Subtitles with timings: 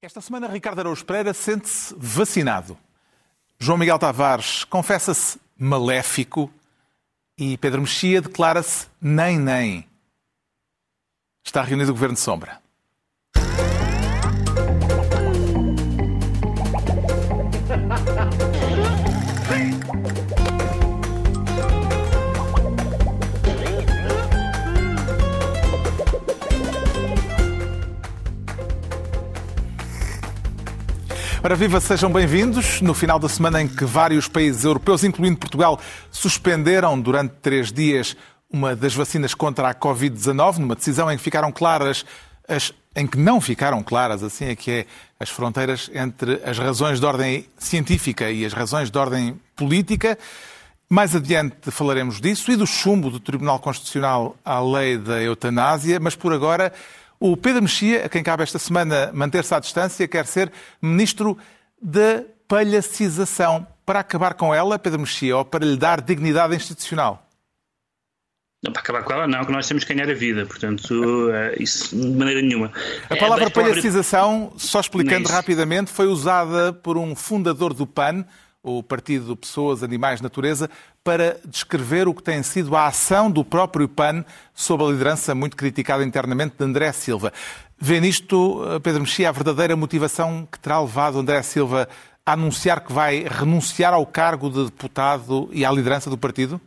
[0.00, 2.78] Esta semana, Ricardo Araújo Pereira sente-se vacinado.
[3.58, 6.52] João Miguel Tavares confessa-se maléfico
[7.36, 9.88] e Pedro Mexia declara-se nem-nem.
[11.44, 12.62] Está reunido o Governo de Sombra.
[31.40, 32.80] Ora, viva, sejam bem-vindos.
[32.80, 35.78] No final da semana em que vários países europeus, incluindo Portugal,
[36.10, 38.16] suspenderam durante três dias
[38.50, 42.04] uma das vacinas contra a Covid-19, numa decisão em que ficaram claras
[42.48, 44.86] as em que não ficaram claras, assim é que é,
[45.20, 50.18] as fronteiras entre as razões de ordem científica e as razões de ordem política.
[50.90, 56.16] Mais adiante falaremos disso e do chumbo do Tribunal Constitucional à lei da eutanásia, mas
[56.16, 56.72] por agora
[57.20, 61.36] o Pedro Mexia, a quem cabe esta semana manter-se à distância, quer ser ministro
[61.80, 63.66] da palhacização.
[63.84, 67.26] Para acabar com ela, Pedro Mexia, ou para lhe dar dignidade institucional?
[68.62, 71.56] Não, para acabar com ela, não, que nós temos que ganhar a vida, portanto, eh,
[71.60, 72.72] isso de maneira nenhuma.
[73.08, 78.24] A palavra é, palhacização, só explicando rapidamente, foi usada por um fundador do PAN,
[78.62, 80.68] o Partido Pessoas, Animais, Natureza,
[81.02, 85.56] para descrever o que tem sido a ação do próprio PAN sob a liderança muito
[85.56, 87.32] criticada internamente de André Silva.
[87.78, 91.88] Vê nisto, eh, Pedro Mexia, a verdadeira motivação que terá levado André Silva
[92.26, 96.60] a anunciar que vai renunciar ao cargo de deputado e à liderança do partido?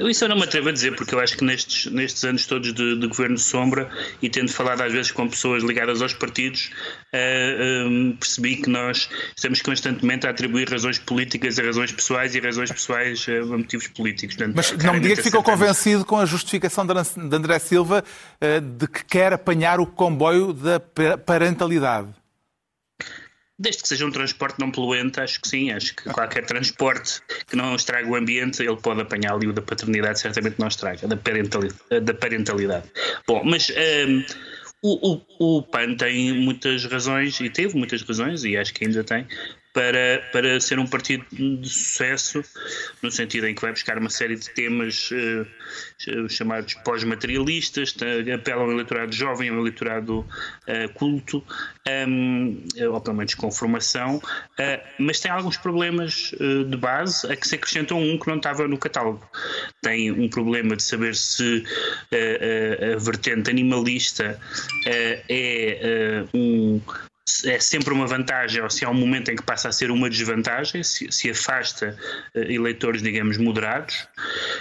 [0.00, 2.74] Isso eu não me atrevo a dizer, porque eu acho que nestes, nestes anos todos
[2.74, 3.88] de, de governo de sombra
[4.20, 8.68] e tendo falado às vezes com pessoas ligadas aos partidos, uh, eh, um, percebi que
[8.68, 13.88] nós estamos constantemente a atribuir razões políticas a razões pessoais e razões pessoais a motivos
[13.88, 14.36] políticos.
[14.36, 16.92] Portanto, Mas não me diga que ficou convencido com a justificação de
[17.34, 20.78] André Silva uh, de que quer apanhar o comboio da
[21.24, 22.08] parentalidade.
[23.58, 25.72] Desde que seja um transporte não poluente, acho que sim.
[25.72, 29.62] Acho que qualquer transporte que não estrague o ambiente, ele pode apanhar ali o da
[29.62, 32.00] paternidade, certamente não estraga, da parentalidade.
[32.00, 32.86] Da parentalidade.
[33.26, 33.68] Bom, mas.
[33.70, 34.24] Um,
[34.80, 39.02] o, o, o PAN tem muitas razões, e teve muitas razões, e acho que ainda
[39.02, 39.26] tem,
[39.72, 42.42] para, para ser um partido de sucesso,
[43.02, 47.94] no sentido em que vai buscar uma série de temas uh, chamados pós-materialistas,
[48.34, 51.44] apela ao eleitorado jovem, ao eleitorado uh, culto,
[52.08, 57.46] um, ou pelo menos com formação, uh, mas tem alguns problemas de base, a que
[57.46, 59.24] se acrescentam um que não estava no catálogo.
[59.82, 61.64] Tem um problema de saber se
[62.12, 64.40] a vertente animalista
[64.86, 66.80] é um
[67.44, 70.08] é sempre uma vantagem ou se há um momento em que passa a ser uma
[70.08, 71.96] desvantagem, se, se afasta
[72.34, 74.08] uh, eleitores, digamos, moderados.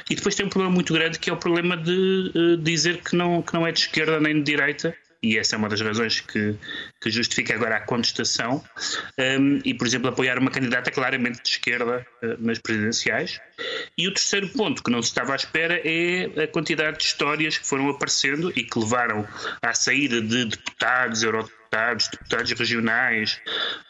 [0.10, 3.16] E depois tem um problema muito grande que é o problema de uh, dizer que
[3.16, 6.20] não, que não é de esquerda nem de direita, e essa é uma das razões
[6.20, 6.56] que,
[7.02, 8.64] que justifica agora a contestação,
[9.40, 13.40] um, e, por exemplo, apoiar uma candidata claramente de esquerda uh, nas presidenciais.
[13.98, 17.58] E o terceiro ponto que não se estava à espera é a quantidade de histórias
[17.58, 19.28] que foram aparecendo e que levaram
[19.62, 23.42] à saída de deputados, eurodeputados, deputados, deputados regionais,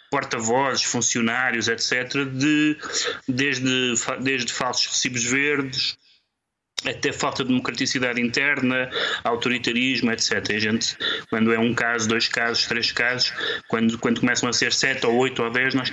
[0.09, 2.77] porta-vozes, funcionários, etc., de,
[3.27, 5.97] desde, desde falsos recibos verdes
[6.85, 8.89] até falta de democraticidade interna,
[9.23, 10.31] autoritarismo, etc.
[10.51, 10.95] A gente,
[11.29, 13.33] quando é um caso, dois casos, três casos,
[13.67, 15.89] quando, quando começam a ser sete ou oito ou dez, nós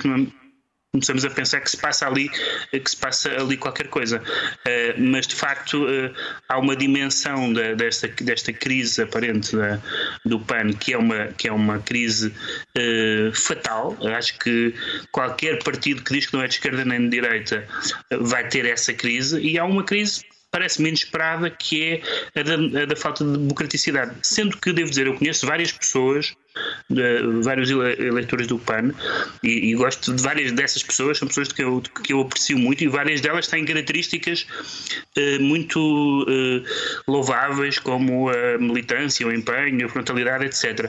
[0.94, 2.28] começamos a pensar que se passa ali,
[2.70, 4.18] que se passa ali qualquer coisa.
[4.20, 6.14] Uh, mas de facto uh,
[6.48, 9.80] há uma dimensão da, desta, desta crise aparente da,
[10.24, 12.28] do PAN que é uma, que é uma crise
[12.78, 13.96] uh, fatal.
[14.16, 14.72] Acho que
[15.10, 17.66] qualquer partido que diz que não é de esquerda nem de direita
[18.20, 20.22] vai ter essa crise e há uma crise
[20.54, 22.00] parece-me inesperada, que
[22.34, 24.14] é a da, a da, falta de democraticidade.
[24.22, 26.32] Sendo que, devo dizer, eu conheço várias pessoas,
[26.88, 28.92] de, vários eleitores do PAN,
[29.42, 32.84] e, e, gosto de várias dessas pessoas, são pessoas que eu, que eu aprecio muito,
[32.84, 34.46] e várias delas têm características
[35.18, 40.88] uh, muito uh, louváveis, como a militância, o empenho, a frontalidade, etc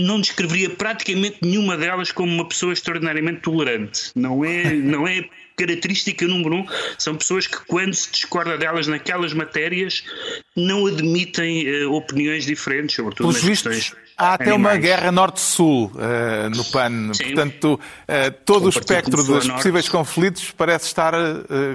[0.00, 4.12] não descreveria praticamente nenhuma delas como uma pessoa extraordinariamente tolerante.
[4.14, 5.28] Não é, não é
[5.58, 6.66] característica número um,
[6.96, 10.04] são pessoas que, quando se discorda delas naquelas matérias,
[10.56, 14.02] não admitem uh, opiniões diferentes, sobretudo nas vistos, questões.
[14.16, 14.76] Há até animais.
[14.76, 17.12] uma guerra norte-sul uh, no PAN.
[17.12, 17.24] Sim.
[17.24, 21.14] Portanto, uh, todo o, o espectro dos possíveis conflitos parece estar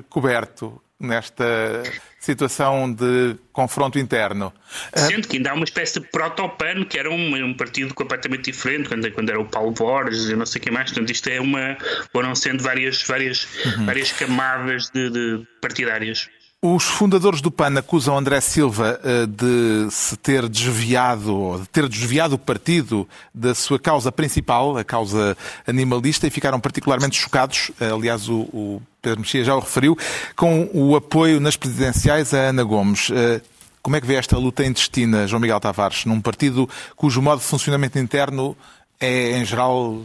[0.10, 1.84] coberto nesta
[2.24, 4.54] situação de confronto interno.
[4.96, 8.88] Sendo que ainda há uma espécie de proto-PAN, que era um, um, partido completamente diferente,
[8.88, 10.90] quando, quando era o Paulo Borges e não sei o que mais.
[10.90, 11.78] Portanto, isto é uma.
[12.14, 13.86] foram sendo várias, várias, uhum.
[13.86, 16.30] várias camadas de, de partidárias.
[16.66, 21.90] Os fundadores do PAN acusam André Silva eh, de se ter desviado, ou de ter
[21.90, 23.06] desviado o partido
[23.36, 25.36] da sua causa principal, a causa
[25.68, 29.98] animalista, e ficaram particularmente chocados, eh, aliás, o, o Pedro Mexia já o referiu,
[30.38, 33.12] com o apoio nas presidenciais a Ana Gomes.
[33.14, 33.42] Eh,
[33.82, 37.46] como é que vê esta luta intestina, João Miguel Tavares, num partido cujo modo de
[37.46, 38.56] funcionamento interno
[39.02, 40.02] é, em geral,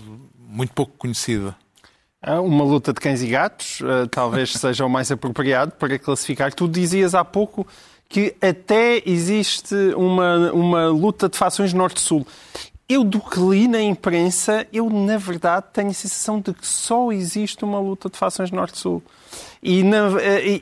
[0.49, 1.55] muito pouco conhecido?
[2.27, 6.53] Uma luta de cães e gatos, eh, talvez seja o mais apropriado para classificar.
[6.53, 7.67] Tu dizias há pouco
[8.09, 12.27] que até existe uma, uma luta de fações norte-sul.
[12.89, 17.13] Eu, do que li na imprensa, eu, na verdade, tenho a sensação de que só
[17.13, 19.03] existe uma luta de fações norte-sul.
[19.63, 19.83] E,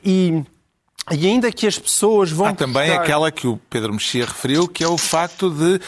[0.03, 0.43] e,
[1.09, 2.47] e ainda que as pessoas vão.
[2.47, 5.79] Há também aquela que o Pedro Mexia referiu, que é o facto de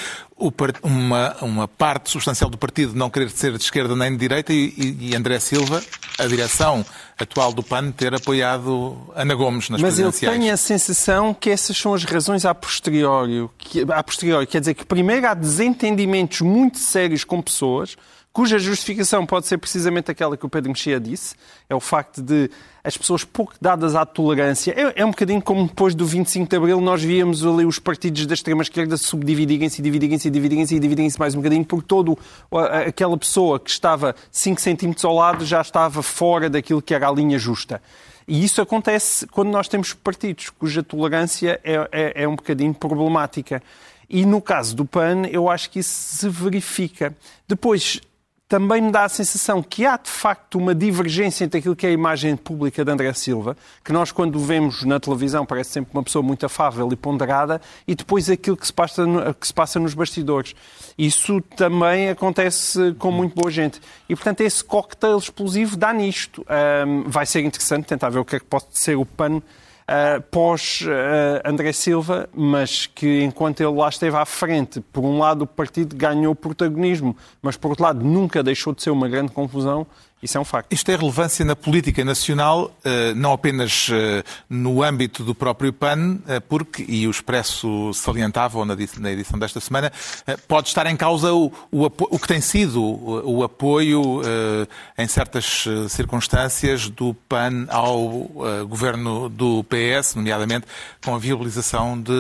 [0.82, 4.98] uma, uma parte substancial do partido não querer ser de esquerda nem de direita e,
[5.00, 5.84] e André Silva,
[6.18, 6.86] a direção
[7.18, 10.34] atual do PAN, ter apoiado Ana Gomes nas Mas presidenciais.
[10.34, 13.50] Mas eu tenho a sensação que essas são as razões a posteriori.
[13.58, 17.98] Que, a posteriori quer dizer que primeiro há desentendimentos muito sérios com pessoas
[18.32, 21.36] cuja justificação pode ser precisamente aquela que o Pedro Mexia disse,
[21.70, 22.50] é o facto de
[22.84, 24.72] as pessoas pouco dadas à tolerância.
[24.72, 28.26] É, é um bocadinho como depois do 25 de Abril nós víamos ali os partidos
[28.26, 32.18] da extrema-esquerda subdividirem-se, dividirem-se, dividirem-se e dividirem-se mais um bocadinho, porque todo
[32.86, 37.12] aquela pessoa que estava 5 centímetros ao lado já estava fora daquilo que era a
[37.12, 37.82] linha justa.
[38.28, 43.62] E isso acontece quando nós temos partidos cuja tolerância é, é, é um bocadinho problemática.
[44.08, 47.16] E no caso do PAN, eu acho que isso se verifica.
[47.48, 48.00] Depois,
[48.50, 51.90] também me dá a sensação que há de facto uma divergência entre aquilo que é
[51.90, 53.56] a imagem pública de André Silva,
[53.86, 57.94] que nós quando vemos na televisão parece sempre uma pessoa muito afável e ponderada, e
[57.94, 59.06] depois aquilo que se passa,
[59.40, 60.56] que se passa nos bastidores.
[60.98, 63.80] Isso também acontece com muito boa gente.
[64.10, 66.44] E portanto esse cocktail explosivo dá nisto.
[66.88, 69.44] Um, vai ser interessante tentar ver o que é que pode ser o pano
[69.90, 75.18] uh, pós uh, André Silva, mas que enquanto ele lá esteve à frente, por um
[75.18, 79.32] lado o partido ganhou protagonismo, mas por outro lado nunca deixou de ser uma grande
[79.32, 79.86] confusão
[80.22, 80.74] isso é um facto.
[80.74, 86.20] Isto tem relevância na política nacional, eh, não apenas eh, no âmbito do próprio PAN,
[86.28, 89.92] eh, porque, e o Expresso salientava na edição desta semana,
[90.48, 94.22] pode estar em causa o, o, o que tem sido o, apoio,
[94.98, 98.30] em certas circunstâncias, do PAN ao
[98.68, 100.66] governo do PS, nomeadamente
[101.04, 102.12] com a viabilização de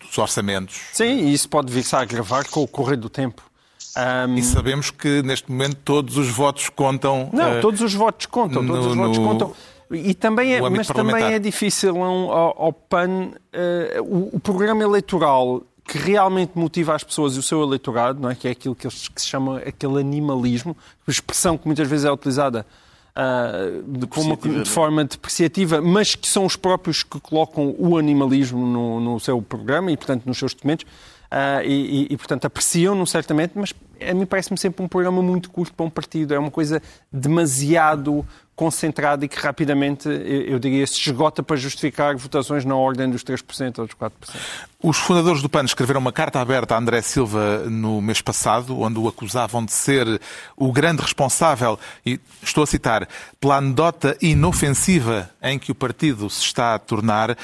[0.00, 0.80] dos orçamentos.
[0.92, 3.42] Sim, e isso pode vir-se a agravar com o correr do tempo.
[3.96, 4.34] Um...
[4.36, 7.28] E sabemos que neste momento todos os votos contam.
[7.32, 9.28] Não, uh, todos os votos contam, no, todos os votos no...
[9.28, 9.52] contam.
[9.90, 15.62] E também é, mas também é difícil ao, ao PAN uh, o, o, programa eleitoral
[15.86, 18.34] que realmente motiva as pessoas e o seu eleitorado, não é?
[18.34, 20.74] que é aquilo que, eles, que se chama aquele animalismo,
[21.06, 22.64] expressão que muitas vezes é utilizada
[23.16, 28.66] uh, de, como, de forma depreciativa, mas que são os próprios que colocam o animalismo
[28.66, 30.86] no, no seu programa e, portanto, nos seus documentos.
[31.32, 33.72] Uh, e, e, portanto, apreciam-no certamente, mas
[34.06, 36.34] a mim parece-me sempre um programa muito curto para um partido.
[36.34, 38.22] É uma coisa demasiado
[38.54, 43.78] concentrada e que rapidamente, eu diria, se esgota para justificar votações na ordem dos 3%
[43.78, 44.10] ou dos 4%.
[44.82, 48.98] Os fundadores do PAN escreveram uma carta aberta a André Silva no mês passado, onde
[48.98, 50.20] o acusavam de ser
[50.54, 53.08] o grande responsável, e estou a citar,
[53.40, 57.36] pela anedota inofensiva em que o partido se está a tornar.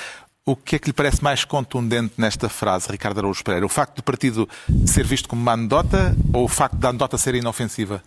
[0.48, 3.66] O que é que lhe parece mais contundente nesta frase, Ricardo Araújo Pereira?
[3.66, 4.48] O facto do partido
[4.86, 8.02] ser visto como uma anedota ou o facto da anedota ser inofensiva?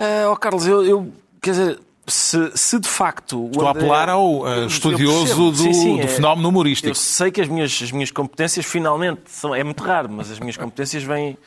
[0.00, 3.46] Uh, oh Carlos, eu, eu quer dizer, se, se, de facto.
[3.46, 6.90] Estou a apelar ao uh, estudioso do, sim, sim, do, é, fenómeno humorístico.
[6.90, 10.40] Eu sei que as minhas, as minhas competências, finalmente, são, é muito raro, mas as
[10.40, 11.38] minhas competências vêm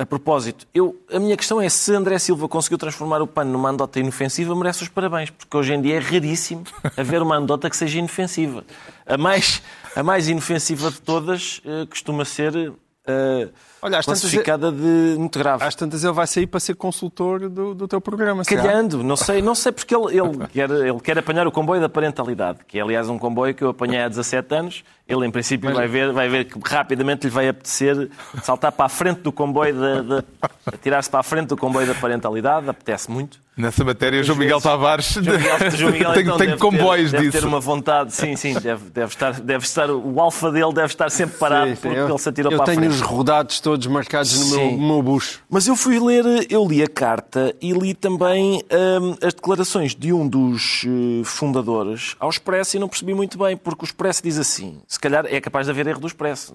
[0.00, 3.68] a propósito, eu, a minha questão é se André Silva conseguiu transformar o PAN numa
[3.68, 6.64] andota inofensiva, merece os parabéns, porque hoje em dia é raríssimo
[6.96, 8.64] haver uma andota que seja inofensiva.
[9.04, 9.62] A mais,
[9.94, 13.52] a mais inofensiva de todas uh, costuma ser uh,
[13.82, 15.64] Olha, classificada tantas, de muito grave.
[15.64, 18.42] Às tantas ele vai sair para ser consultor do, do teu programa.
[18.44, 21.90] Calhando, não sei, não sei porque ele, ele, quer, ele quer apanhar o comboio da
[21.90, 24.84] parentalidade, que é aliás um comboio que eu apanhei há 17 anos.
[25.10, 25.76] Ele em princípio Mas...
[25.76, 28.08] vai, ver, vai ver que rapidamente lhe vai apetecer
[28.42, 31.94] saltar para a frente do comboio, de, de, tirar-se para a frente do comboio da
[31.94, 33.38] parentalidade, apetece muito.
[33.56, 37.32] Nessa matéria, João Miguel Tavares João Miguel, João Miguel, tem, então, tem comboios ter, disso.
[37.32, 40.86] Deve ter uma vontade, sim, sim, deve, deve, estar, deve estar, o alfa dele deve
[40.86, 42.78] estar sempre parado sim, sim, porque eu, ele se atirou para a frente.
[42.78, 45.42] Eu tenho os rodados todos marcados no meu, no meu bucho.
[45.50, 48.62] Mas eu fui ler, eu li a carta e li também
[49.02, 53.56] hum, as declarações de um dos uh, fundadores ao Expresso e não percebi muito bem,
[53.56, 56.54] porque o Expresso diz assim, se calhar é capaz de haver erro do Expresso,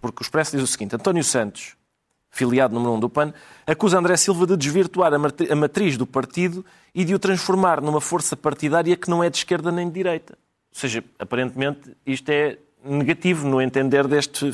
[0.00, 1.76] porque o Expresso diz o seguinte, António Santos
[2.34, 3.32] filiado número 1 um do PAN,
[3.66, 8.36] acusa André Silva de desvirtuar a matriz do partido e de o transformar numa força
[8.36, 10.36] partidária que não é de esquerda nem de direita.
[10.72, 14.50] seja, aparentemente isto é negativo no entender deste,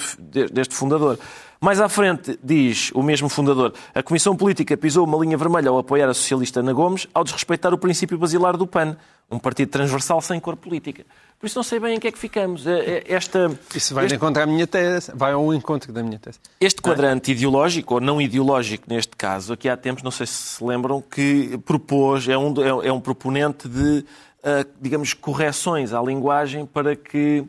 [0.52, 1.18] deste fundador.
[1.62, 5.78] Mais à frente, diz o mesmo fundador, a Comissão Política pisou uma linha vermelha ao
[5.78, 8.96] apoiar a socialista Ana Gomes ao desrespeitar o princípio basilar do PAN,
[9.30, 11.04] um partido transversal sem cor política.
[11.38, 12.66] Por isso não sei bem em que é que ficamos.
[12.66, 16.18] É, é, esta, isso vai este, encontro à minha tese, vai ao encontro da minha
[16.18, 16.38] tese.
[16.58, 20.64] Este quadrante ideológico, ou não ideológico neste caso, aqui há tempos, não sei se se
[20.64, 23.98] lembram, que propôs, é um, é um proponente de,
[24.38, 27.44] uh, digamos, correções à linguagem para que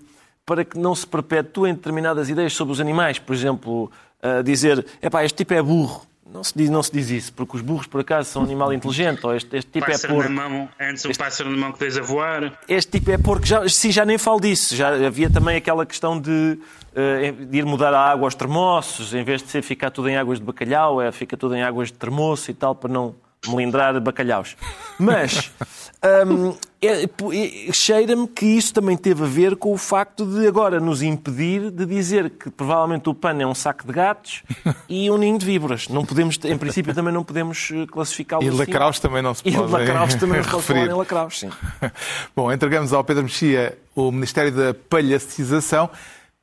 [0.45, 3.19] para que não se perpetuem determinadas ideias sobre os animais.
[3.19, 3.91] Por exemplo,
[4.43, 6.05] dizer, epá, este tipo é burro.
[6.33, 8.71] Não se, diz, não se diz isso, porque os burros, por acaso, são um animal
[8.73, 10.31] inteligente, ou este, este tipo é pássaro é porco.
[10.31, 12.57] Na mão, antes um pássaro na mão que deixa voar.
[12.69, 13.45] Este tipo é porco.
[13.45, 14.73] Já, sim, já nem falo disso.
[14.73, 19.23] Já havia também aquela questão de, uh, de ir mudar a água aos termossos, em
[19.25, 21.95] vez de ser ficar tudo em águas de bacalhau, é fica tudo em águas de
[21.95, 23.13] termoço e tal, para não
[23.45, 24.55] melindrar bacalhaus.
[24.97, 25.51] Mas
[26.03, 27.09] um, é, é,
[27.71, 31.85] cheira-me que isso também teve a ver com o facto de agora nos impedir de
[31.85, 34.41] dizer que provavelmente o pano é um saco de gatos
[34.89, 35.87] e um ninho de víboras.
[35.87, 38.57] Não podemos, em princípio, também não podemos eh, classificá-lo E assim.
[38.57, 41.49] lacraus também não se pode E lacraus também não se pode falar em lacraus, sim.
[42.35, 45.87] Bom, entregamos ao Pedro Mexia o Ministério da Palhacização.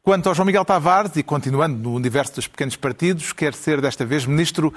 [0.04, 4.06] Quanto ao João Miguel Tavares, e continuando no universo dos pequenos partidos, quer ser desta
[4.06, 4.72] vez Ministro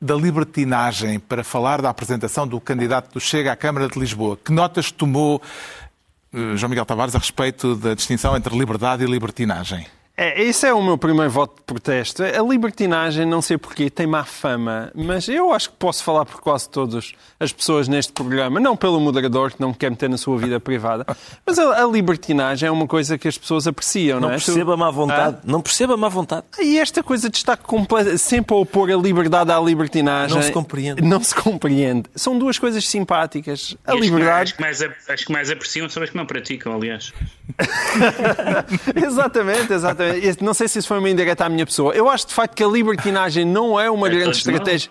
[0.00, 4.36] da libertinagem para falar da apresentação do candidato do Chega à Câmara de Lisboa.
[4.36, 5.40] Que notas tomou
[6.32, 9.86] eh, João Miguel Tavares a respeito da distinção entre liberdade e libertinagem?
[10.18, 12.22] É, esse é o meu primeiro voto de protesto.
[12.22, 16.40] A libertinagem, não sei porquê, tem má fama, mas eu acho que posso falar por
[16.40, 20.38] quase todas as pessoas neste programa, não pelo moderador, que não quer meter na sua
[20.38, 21.04] vida privada,
[21.44, 24.38] mas a, a libertinagem é uma coisa que as pessoas apreciam, não, não é?
[24.38, 25.36] Perceba a má vontade.
[25.38, 25.42] Ah?
[25.44, 26.46] Não perceba a má vontade.
[26.58, 27.58] E esta coisa de estar
[28.16, 30.34] sempre a opor a liberdade à libertinagem...
[30.34, 31.02] Não se compreende.
[31.02, 32.04] Não se compreende.
[32.14, 33.76] São duas coisas simpáticas.
[33.86, 34.52] A e liberdade...
[34.52, 37.12] As que, mais, as que mais apreciam são as que não praticam, aliás.
[38.94, 40.42] exatamente, exatamente.
[40.42, 41.94] Não sei se isso foi uma indireta à minha pessoa.
[41.94, 44.90] Eu acho de facto que a libertinagem não é uma é grande estratégia.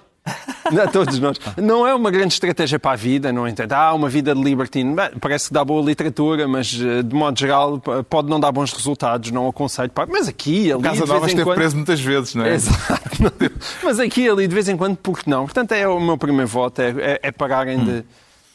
[0.71, 1.39] Não, todos nós.
[1.57, 3.71] Não é uma grande estratégia para a vida, não entendo.
[3.73, 4.95] Ah, uma vida de libertino.
[4.95, 8.73] Bem, parece que dá boa literatura, mas eh, de modo geral pode não dar bons
[8.73, 9.91] resultados, não aconselho.
[10.09, 10.81] Mas aqui, ali.
[10.81, 11.57] Casa de Nova esteve quando...
[11.57, 12.55] preso muitas vezes, não é?
[12.55, 13.03] Exato.
[13.83, 15.45] mas aqui, ali, de vez em quando, por que não?
[15.45, 17.85] Portanto, é o meu primeiro voto, é, é, é pararem hum.
[17.85, 18.05] de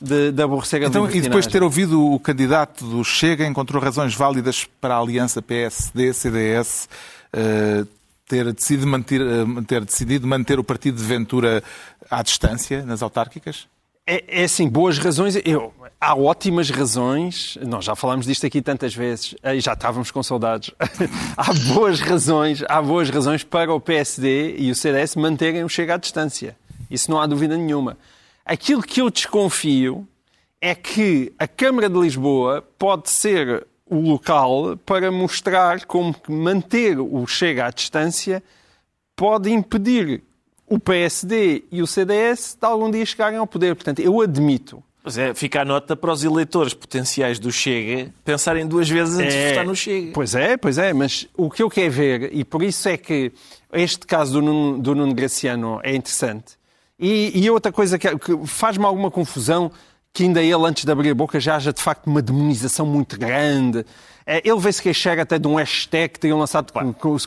[0.01, 3.83] de, de aborrecer a então, E depois de ter ouvido o candidato do Chega, encontrou
[3.83, 6.89] razões válidas para a aliança PSD-CDS
[7.35, 7.87] uh,
[8.27, 11.63] ter, decidido manter, uh, ter decidido manter o partido de Ventura
[12.11, 13.67] à distância nas autárquicas?
[14.07, 15.37] É, é assim, boas razões.
[15.45, 17.59] Eu, há ótimas razões.
[17.63, 20.71] Nós já falámos disto aqui tantas vezes e já estávamos com saudades.
[21.37, 25.95] há boas razões, há boas razões para o PSD e o CDS manterem o Chega
[25.95, 26.57] à distância.
[26.91, 27.97] Isso não há dúvida nenhuma.
[28.45, 30.07] Aquilo que eu desconfio
[30.61, 37.27] é que a Câmara de Lisboa pode ser o local para mostrar como manter o
[37.27, 38.43] Chega à distância
[39.17, 40.23] pode impedir
[40.67, 43.75] o PSD e o CDS de algum dia chegarem ao poder.
[43.75, 44.83] Portanto, eu admito.
[45.03, 49.35] Mas é, fica a nota para os eleitores potenciais do Chega pensarem duas vezes antes
[49.35, 50.13] é, de votar no Chega.
[50.13, 53.33] Pois é, pois é, mas o que eu quero ver, e por isso é que
[53.73, 56.60] este caso do Nuno, do Nuno Graciano é interessante,
[57.01, 59.73] e, e outra coisa que, que faz-me alguma confusão,
[60.13, 63.19] que ainda ele, antes de abrir a boca, já haja de facto uma demonização muito
[63.19, 63.85] grande.
[64.27, 66.73] É, ele veio-se queixar até de um hashtag que teriam lançado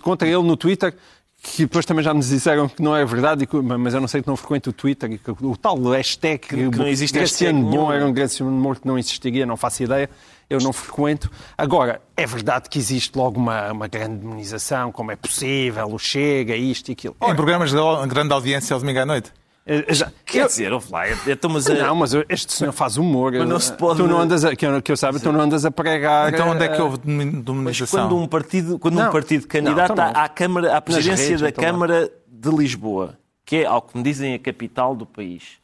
[0.02, 0.94] contra ele no Twitter,
[1.42, 4.28] que depois também já nos disseram que não é verdade, mas eu não sei que
[4.28, 7.92] não frequento o Twitter, que o tal hashtag que, que não existe Graciano hashtag bom
[7.92, 10.10] era um Graciano morto que não existiria, não faço ideia,
[10.50, 11.30] eu não frequento.
[11.58, 16.56] Agora, é verdade que existe logo uma, uma grande demonização, como é possível, o Chega,
[16.56, 17.16] isto e aquilo.
[17.20, 19.32] Ora, em programas de grande audiência ao domingo à noite?
[19.66, 20.48] Eh, já, quer eu...
[20.48, 23.32] dizer, ouve lá, então, mas, Não, mas este senhor faz humor.
[23.32, 24.02] Mas não se pode...
[24.02, 26.34] Tu não andas a, que, eu, que eu saiba, tu não andas a pregar.
[26.34, 28.08] Então onde é que houve demonização?
[28.08, 31.42] Quando um partido, quando não, um partido candidata não, então à, Câmara, à presidência redes,
[31.42, 35.63] da então Câmara de Lisboa, que é, ao que me dizem, a capital do país,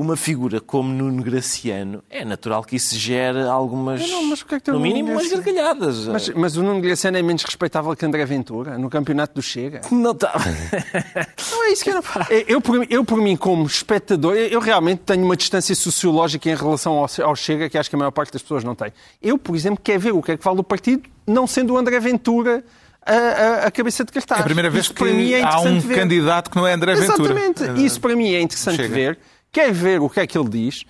[0.00, 4.70] uma figura como Nuno Graciano, é natural que isso gere algumas, não, mas é que
[4.70, 6.06] no mínimo, umas gargalhadas.
[6.06, 9.82] Mas, mas, o Nuno Graciano é menos respeitável que André Ventura, no campeonato do Chega?
[9.90, 10.32] Não está.
[11.52, 12.02] não é isso que eu não...
[12.48, 16.94] Eu, por, eu, por mim, como espectador, eu realmente tenho uma distância sociológica em relação
[16.94, 18.90] ao, ao Chega que acho que a maior parte das pessoas não tem.
[19.20, 21.76] Eu, por exemplo, quero ver o que é que fala o partido, não sendo o
[21.76, 22.64] André Ventura...
[23.02, 24.40] A, a, a, cabeça de cartaz.
[24.40, 25.96] É a primeira vez Isso, que é há um ver.
[25.96, 27.32] candidato que não é André Ventura.
[27.32, 27.82] Exatamente.
[27.82, 28.94] Isso para mim é interessante Chega.
[28.94, 29.18] ver
[29.52, 30.84] quer ver o que é que ele diz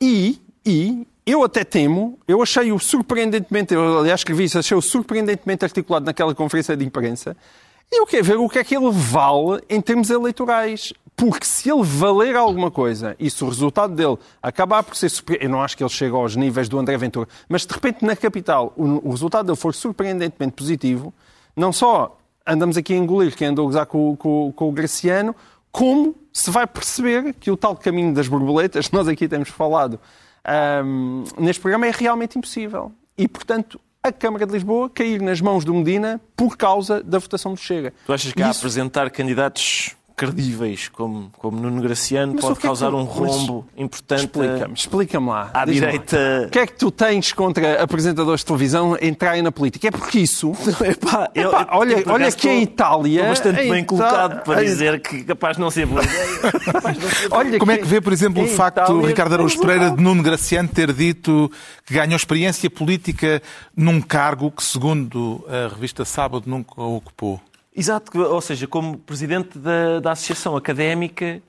[0.00, 6.04] e, e eu até temo, eu achei-o surpreendentemente, eu aliás escrevi isso, achei-o surpreendentemente articulado
[6.04, 7.36] naquela conferência de imprensa,
[7.90, 10.92] eu quero ver o que é que ele vale em termos eleitorais.
[11.14, 15.44] Porque se ele valer alguma coisa e se o resultado dele acabar por ser superior,
[15.44, 18.16] eu não acho que ele chegue aos níveis do André Ventura, mas de repente na
[18.16, 21.12] capital o, o resultado dele for surpreendentemente positivo,
[21.54, 25.36] não só andamos aqui a engolir quem andou a gozar com, com, com o Graciano,
[25.72, 29.98] como se vai perceber que o tal caminho das borboletas, nós aqui temos falado
[30.84, 32.92] um, neste programa, é realmente impossível.
[33.16, 37.54] E, portanto, a Câmara de Lisboa cair nas mãos do Medina por causa da votação
[37.54, 37.92] do Chega.
[38.04, 38.48] Tu achas que Isso...
[38.48, 42.96] a apresentar candidatos credíveis como, como Nuno Graciano Mas pode que causar é que...
[42.96, 44.20] um rombo Mas importante?
[44.20, 45.50] Explica-me, explica-me lá.
[45.52, 46.44] À direita.
[46.46, 49.88] O que é que tu tens contra apresentadores de televisão entrarem na política?
[49.88, 50.52] É porque isso.
[50.84, 53.32] Epá, eu, Epá, eu, olha, olha que em Itália.
[53.32, 53.86] Estou bastante bem Ita...
[53.86, 56.28] colocado para dizer que capaz de não ser boa ideia.
[57.30, 60.22] olha como é que vê, por exemplo, o facto, Itália, Ricardo Araújo Pereira, de Nuno
[60.22, 61.50] Graciano ter dito
[61.86, 63.42] que ganhou experiência política
[63.76, 67.40] num cargo que, segundo a revista Sábado, nunca ocupou?
[67.74, 71.42] Exato, ou seja, como presidente da, da Associação Académica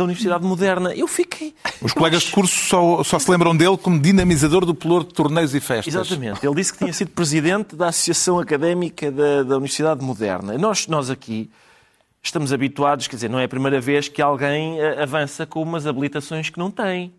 [0.00, 0.94] da Universidade Moderna.
[0.94, 1.54] Eu fiquei.
[1.80, 5.54] Os colegas de curso só, só se lembram dele como dinamizador do pelour de torneios
[5.54, 5.94] e festas.
[5.94, 6.44] Exatamente.
[6.44, 10.56] Ele disse que tinha sido presidente da Associação Académica da, da Universidade Moderna.
[10.56, 11.50] Nós, nós aqui
[12.22, 15.86] estamos habituados, quer dizer, não é a primeira vez que alguém eh, avança com umas
[15.86, 17.12] habilitações que não tem.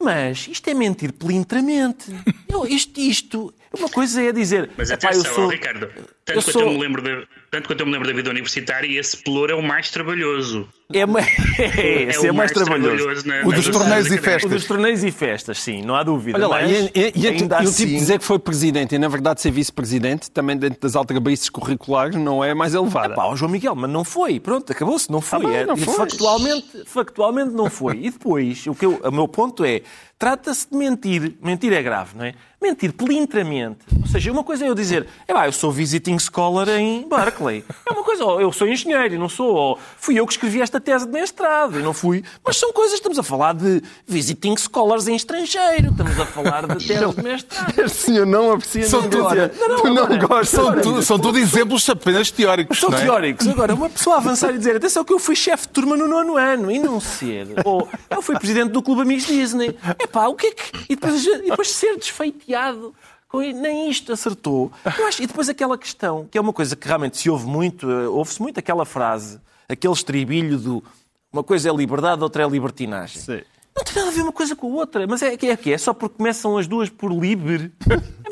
[0.00, 2.14] Mas isto é mentir pelintramente.
[2.68, 4.70] Isto, isto, uma coisa é dizer.
[4.78, 5.90] Mas atenção, eu sou, Ricardo,
[6.26, 6.62] tanto, eu quanto sou...
[6.62, 9.54] eu me lembro de, tanto quanto eu me lembro da vida universitária, esse pelour é
[9.54, 10.68] o mais trabalhoso.
[10.92, 11.06] É, é, é,
[12.14, 12.96] é o mais, mais trabalhoso.
[12.96, 14.50] trabalhoso na, o dos torneios e festas.
[14.50, 16.36] O dos torneios e festas, sim, não há dúvida.
[16.36, 19.06] Olha lá, e, e, e, ainda e o tipo dizer que foi presidente e na
[19.06, 23.14] verdade ser vice-presidente, também dentro das aldrabices curriculares, não é mais elevada.
[23.14, 25.44] Pá, o João Miguel, mas não foi, pronto, acabou-se, não foi.
[25.44, 25.94] Ah, bem, é, não foi.
[25.94, 27.98] Factualmente, factualmente não foi.
[27.98, 29.82] E depois, o, que eu, o meu ponto é,
[30.18, 31.36] trata-se de mentir.
[31.40, 32.34] Mentir é grave, não é?
[32.60, 33.78] Mentir pelintramente.
[34.00, 37.64] Ou seja, uma coisa é eu dizer, é eu sou visiting scholar em Berkeley.
[37.88, 40.80] É uma coisa, eu sou engenheiro e não sou, ou fui eu que escrevi esta
[40.80, 42.24] tese de mestrado e não fui.
[42.44, 46.86] Mas são coisas, estamos a falar de visiting scholars em estrangeiro, estamos a falar de
[46.86, 47.78] tese de mestrado.
[47.78, 50.48] Este senhor não aprecia são tu, não, não, tu não gostas.
[50.48, 52.78] São, tu, são tudo exemplos apenas teóricos.
[52.78, 53.00] São é?
[53.00, 53.46] teóricos.
[53.48, 56.36] Agora, uma pessoa avançar e dizer, atenção que eu fui chefe de turma no nono
[56.36, 57.48] ano e não ser.
[57.64, 59.76] Ou eu fui presidente do Clube Amigos Disney.
[59.98, 60.92] Epá, o que é que.
[60.92, 62.94] E depois, e depois ser desfeiteado
[63.40, 64.70] nem isto acertou.
[64.84, 68.08] Acho, e depois aquela questão, que é uma coisa que realmente se ouve muito, eh,
[68.08, 70.84] ouve-se muito aquela frase, aquele estribilho do
[71.32, 73.20] uma coisa é liberdade, outra é libertinagem.
[73.20, 73.42] Sim.
[73.76, 75.06] Não tem nada a ver uma coisa com a outra.
[75.06, 77.70] Mas é que é, que é só porque começam as duas por liber.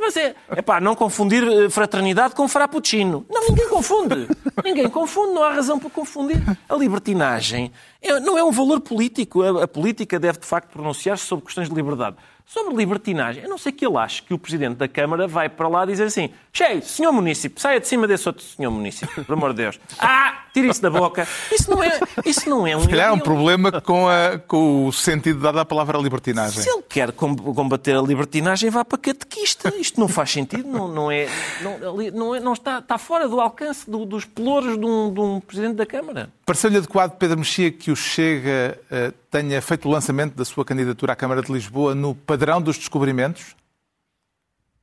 [0.01, 3.27] Mas é, é pá, não confundir eh, fraternidade com frappuccino.
[3.29, 4.27] Não, ninguém confunde.
[4.65, 6.43] Ninguém confunde, não há razão para confundir.
[6.69, 9.43] A libertinagem é, não é um valor político.
[9.43, 12.17] A, a política deve, de facto, pronunciar-se sobre questões de liberdade.
[12.47, 15.67] Sobre libertinagem, eu não sei que ele acha que o Presidente da Câmara vai para
[15.67, 19.51] lá dizer assim Cheio, senhor município, saia de cima desse outro senhor município, por amor
[19.51, 19.81] de Deus.
[19.99, 21.27] Ah, tire isso da boca.
[21.51, 22.81] Isso não é, isso não é um...
[22.83, 26.63] Se calhar é um problema com, a, com o sentido dado à palavra libertinagem.
[26.63, 29.75] Se ele quer combater a libertinagem, vá para catequista.
[29.77, 31.29] Isto não faz sentido, não, não é...
[31.63, 31.79] Não,
[32.13, 35.41] não, é, não está, está fora do alcance do, dos pelouros de um, de um
[35.41, 36.31] Presidente da Câmara.
[36.47, 41.13] Pareceu-lhe adequado, Pedro Mexia, que o Chega uh, tenha feito o lançamento da sua candidatura
[41.13, 43.57] à Câmara de Lisboa no padrão dos descobrimentos?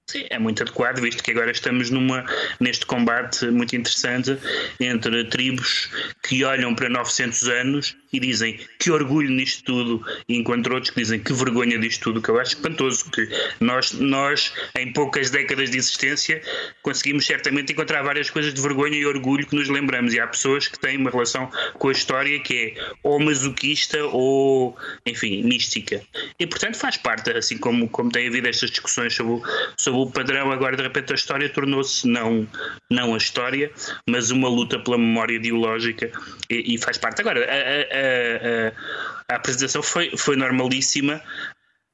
[0.09, 2.25] Sim, é muito adequado, visto que agora estamos numa,
[2.59, 4.37] neste combate muito interessante
[4.77, 5.89] entre tribos
[6.21, 11.19] que olham para 900 anos e dizem que orgulho nisto tudo, enquanto outros que dizem
[11.19, 13.27] que vergonha disto tudo, que eu acho espantoso, que
[13.59, 16.41] nós, nós, em poucas décadas de existência,
[16.81, 20.13] conseguimos certamente encontrar várias coisas de vergonha e orgulho que nos lembramos.
[20.13, 24.77] E há pessoas que têm uma relação com a história que é ou masoquista ou,
[25.05, 26.01] enfim, mística.
[26.39, 29.41] E, portanto, faz parte, assim como, como tem havido estas discussões sobre o,
[29.77, 32.47] sobre o padrão, agora de repente a história tornou-se não,
[32.89, 33.71] não a história,
[34.07, 36.11] mas uma luta pela memória ideológica
[36.49, 37.21] e, e faz parte.
[37.21, 41.21] Agora, a, a a, a, apresentação foi, foi normalíssima,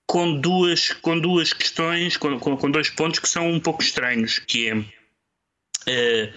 [0.06, 4.39] com duas, com duas questões, com, com, com dois pontos que são um pouco estranhos,
[4.39, 6.34] que é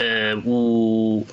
[0.00, 1.26] uh, uh, o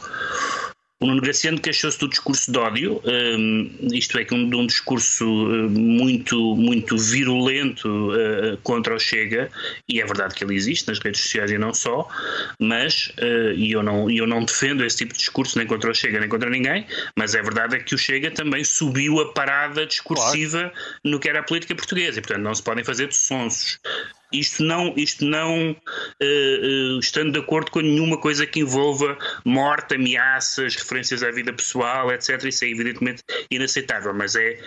[1.01, 5.67] o Nuno Graciano queixou-se do discurso de ódio, um, isto é, de um discurso hum,
[5.69, 9.49] muito, muito virulento uh, contra o Chega,
[9.89, 12.07] e é verdade que ele existe nas redes sociais e não só,
[12.59, 15.95] mas, uh, e eu não, eu não defendo esse tipo de discurso nem contra o
[15.95, 16.85] Chega nem contra ninguém,
[17.17, 20.73] mas é verdade é que o Chega também subiu a parada discursiva claro.
[21.03, 23.79] no que era a política portuguesa, e portanto não se podem fazer de sonsos
[24.32, 29.96] isto não, isto não uh, uh, estando de acordo com nenhuma coisa que envolva morte,
[29.96, 32.44] ameaças, referências à vida pessoal, etc.
[32.46, 34.60] Isso é evidentemente inaceitável, mas é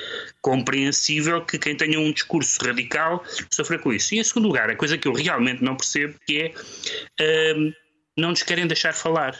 [0.43, 4.15] compreensível que quem tenha um discurso radical sofra com isso.
[4.15, 6.53] E em segundo lugar, a coisa que eu realmente não percebo que
[7.19, 7.73] é uh,
[8.17, 9.37] não nos querem deixar falar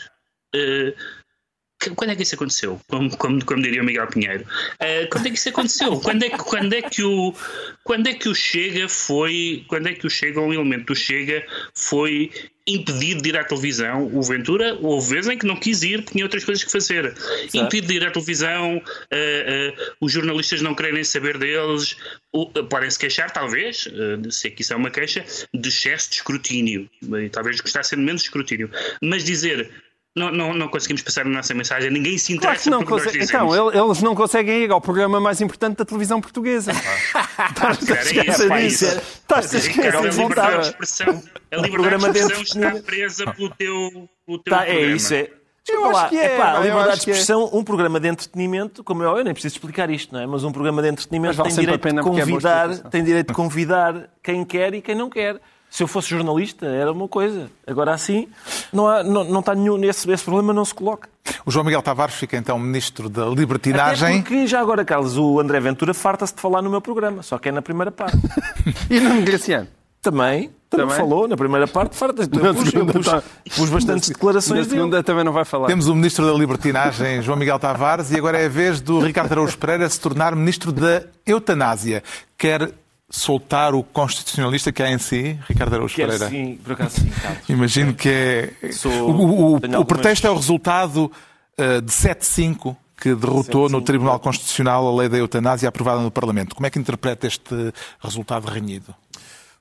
[1.91, 2.81] quando é que isso aconteceu?
[2.89, 4.45] Como, como, como diria o Miguel Pinheiro.
[4.45, 5.99] Uh, quando é que isso aconteceu?
[6.01, 7.35] Quando é que, quando é que o
[7.83, 11.45] quando é que o Chega foi quando é que o Chega um elemento do Chega
[11.75, 12.31] foi
[12.67, 14.11] impedido de ir à televisão.
[14.13, 17.15] O Ventura houve vezes em que não quis ir, tinha outras coisas que fazer.
[17.15, 17.57] Certo.
[17.57, 21.97] Impedido de ir à televisão, uh, uh, os jornalistas não querem saber deles,
[22.33, 26.17] uh, podem se queixar, talvez, uh, sei que isso é uma queixa, de excesso de
[26.17, 26.89] escrutínio.
[27.31, 28.71] talvez gostassem de menos escrutínio.
[29.03, 29.71] Mas dizer
[30.15, 33.25] não, não, não conseguimos passar a nossa mensagem, ninguém se interessa claro não consegue...
[33.25, 36.71] Então, eles não conseguem ir ao programa mais importante da televisão portuguesa.
[37.51, 38.85] Estás a esquecer disso.
[38.87, 39.97] Estás a esquecer.
[39.97, 44.69] A liberdade de expressão, a liberdade de expressão está presa pelo teu, pelo teu tá,
[44.69, 45.31] É isso, é.
[45.69, 46.35] Eu acho que é.
[46.37, 47.13] Epá, a liberdade de é.
[47.13, 47.57] expressão, é.
[47.57, 50.27] um programa de entretenimento, como eu, eu nem preciso explicar isto, não é?
[50.27, 54.45] Mas um programa de entretenimento tem direito, de é convidar, tem direito de convidar quem
[54.45, 55.41] quer e quem não quer.
[55.75, 57.51] Se eu fosse jornalista, era uma coisa.
[57.67, 58.29] Agora assim,
[58.73, 59.83] não, há, não, não está nenhum.
[59.83, 61.09] Esse, esse problema não se coloca.
[61.45, 64.07] O João Miguel Tavares fica então ministro da libertinagem.
[64.07, 67.39] Até porque já agora, Carlos, o André Ventura farta-se de falar no meu programa, só
[67.39, 68.17] que é na primeira parte.
[68.89, 69.67] e no Graciano?
[70.01, 72.31] Também, também, também falou na primeira parte, farta-se.
[72.33, 73.07] Eu pus, eu pus,
[73.57, 74.69] pus bastantes declarações.
[74.69, 75.67] Na segunda também não vai falar.
[75.67, 79.33] Temos o ministro da libertinagem, João Miguel Tavares, e agora é a vez do Ricardo
[79.33, 82.01] Araújo Pereira se tornar ministro da eutanásia.
[82.39, 82.71] Quer
[83.09, 86.31] soltar o constitucionalista que há em si, Ricardo Araújo Quero Pereira?
[86.31, 87.49] Sim, por acaso sim, Carlos.
[87.49, 88.73] Imagino que é...
[88.73, 88.93] Sou...
[88.93, 91.11] O, o, o pretexto é o resultado
[91.59, 96.11] uh, de 7-5 que derrotou 7, no Tribunal Constitucional a lei da eutanásia aprovada no
[96.11, 96.55] Parlamento.
[96.55, 98.95] Como é que interpreta este resultado renhido?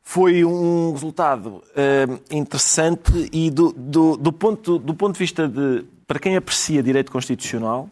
[0.02, 5.86] Foi um resultado uh, interessante e do, do, do, ponto, do ponto de vista de,
[6.06, 7.90] para quem aprecia direito constitucional,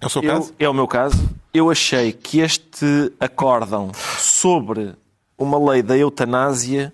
[0.00, 0.54] é o seu eu, caso?
[0.58, 1.30] É o meu caso.
[1.52, 4.94] Eu achei que este acórdão sobre
[5.36, 6.92] uma lei da eutanásia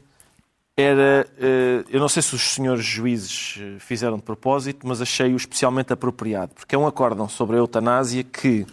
[0.76, 1.26] era.
[1.38, 5.92] Eh, eu não sei se os senhores juízes eh, fizeram de propósito, mas achei-o especialmente
[5.92, 8.66] apropriado, porque é um acórdão sobre a eutanásia que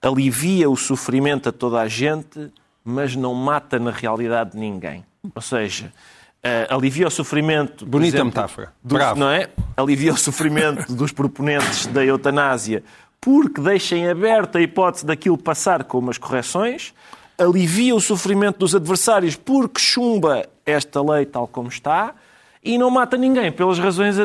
[0.00, 2.50] alivia o sofrimento a toda a gente,
[2.84, 5.04] mas não mata na realidade ninguém.
[5.34, 5.92] Ou seja,
[6.44, 7.86] uh, alivia o sofrimento.
[7.86, 8.72] Bonita exemplo, metáfora.
[8.82, 9.18] Dos, Bravo.
[9.18, 9.48] Não é?
[9.76, 12.84] Alivia o sofrimento dos proponentes da eutanásia
[13.24, 16.92] porque deixem aberta a hipótese daquilo passar com umas correções,
[17.38, 22.14] alivia o sofrimento dos adversários porque chumba esta lei tal como está
[22.62, 24.16] e não mata ninguém, pelas razões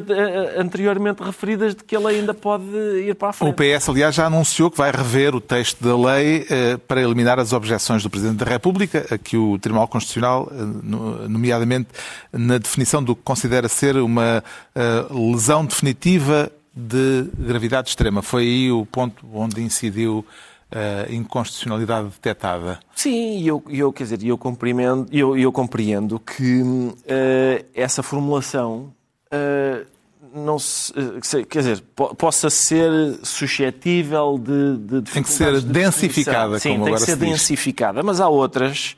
[0.57, 2.65] anteriormente referidas de que a lei ainda pode
[3.05, 3.51] ir para a frente.
[3.51, 7.37] O PS, aliás, já anunciou que vai rever o texto da lei eh, para eliminar
[7.39, 11.89] as objeções do Presidente da República, a que o Tribunal Constitucional, eh, nomeadamente
[12.31, 14.41] na definição do que considera ser uma
[14.73, 16.49] eh, lesão definitiva
[16.87, 18.21] de gravidade extrema.
[18.21, 20.25] Foi aí o ponto onde incidiu
[20.71, 22.79] a inconstitucionalidade detectada.
[22.95, 26.95] Sim, eu, eu quer dizer, eu compreendo, eu, eu compreendo que uh,
[27.73, 28.93] essa formulação
[29.33, 29.85] uh,
[30.33, 30.93] não se,
[31.49, 32.91] quer dizer, po possa ser
[33.23, 38.95] suscetível de, de tem que ser densificada, Sim, tem que ser densificada, mas há outras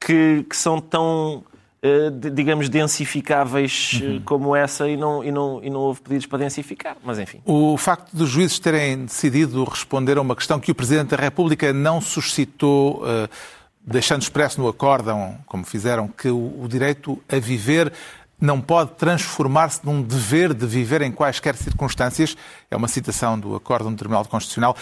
[0.00, 1.51] que, que são tão eh,
[2.30, 4.22] digamos, densificáveis eh, uhum.
[4.24, 6.96] como essa e não, e, não, e não houve pedidos para densificar.
[7.02, 7.40] Mas enfim.
[7.44, 11.72] O facto dos juízes terem decidido responder a uma questão que o Presidente da República
[11.72, 13.28] não suscitou, uh,
[13.84, 17.92] deixando expresso no acórdão, como fizeram, que o, o direito a viver
[18.40, 22.36] não pode transformar-se num dever de viver em quaisquer circunstâncias.
[22.70, 24.76] É uma citação do acórdão do Tribunal Constitucional.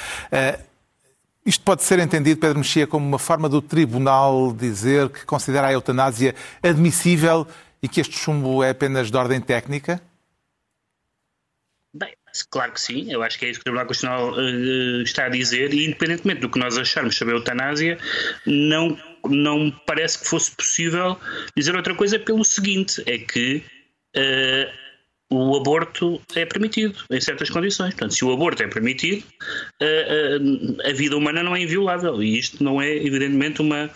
[1.44, 5.72] Isto pode ser entendido, Pedro Mexia, como uma forma do Tribunal dizer que considera a
[5.72, 7.46] eutanásia admissível
[7.82, 10.00] e que este chumbo é apenas de ordem técnica?
[11.92, 12.14] Bem,
[12.50, 13.10] claro que sim.
[13.10, 16.40] Eu acho que é isso que o Tribunal Constitucional uh, está a dizer e, independentemente
[16.40, 17.98] do que nós acharmos sobre a eutanásia,
[18.46, 21.18] não, não parece que fosse possível
[21.56, 23.64] dizer outra coisa pelo seguinte, é que
[24.16, 24.79] uh,
[25.32, 27.94] o aborto é permitido em certas condições.
[27.94, 29.22] Portanto, se o aborto é permitido,
[29.80, 32.20] a, a, a, vida humana não é inviolável.
[32.20, 33.88] E isto não é, evidentemente, uma.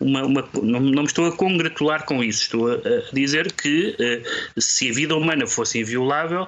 [0.00, 2.42] uma, uma não, não, me estou a congratular com isso.
[2.42, 6.46] Estou a, a dizer que uh, se a vida humana fosse inviolável,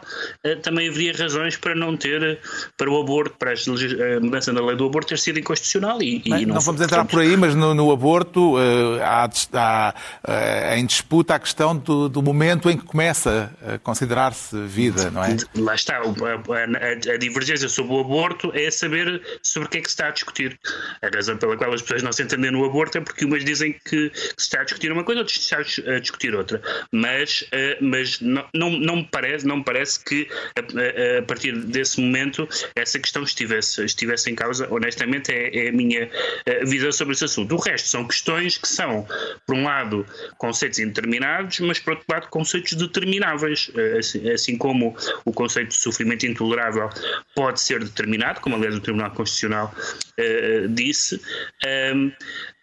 [0.63, 2.39] também haveria razões para não ter.
[2.77, 6.01] para o aborto, para a mudança da lei do aborto ter sido inconstitucional.
[6.01, 8.55] E, e não, não, vamos entrar por aí, mas no, no aborto
[9.03, 9.29] há,
[10.23, 15.11] há em disputa a questão do, do momento em que começa a considerar se vida,
[15.11, 15.37] não é?
[15.57, 15.99] Lá está.
[15.99, 19.95] A, a, a, divergência sobre o aborto é saber sobre o que é que se
[19.95, 20.59] está a discutir.
[21.03, 23.73] A razão pela qual as pessoas não se entendem no aborto é porque umas dizem
[23.85, 26.61] que, se está a discutir uma coisa, outras está a discutir outra.
[26.93, 31.57] Mas, uh, mas não, não, não, me parece, não me parece que a, a, partir
[31.57, 34.69] desse momento essa questão estivesse, estivesse em causa.
[34.71, 36.11] Honestamente, é, é a minha
[36.47, 37.55] eh, visão sobre esse assunto.
[37.55, 39.07] O resto são questões que são,
[39.47, 43.71] por um lado, conceitos indeterminados, mas por outro lado, conceitos determináveis.
[43.75, 46.89] Uh, assim, assim, como o conceito de sofrimento intolerável
[47.35, 49.75] pode ser determinado, como aliás o Tribunal Constitucional
[50.19, 51.21] uh, disse.
[51.95, 52.13] Um,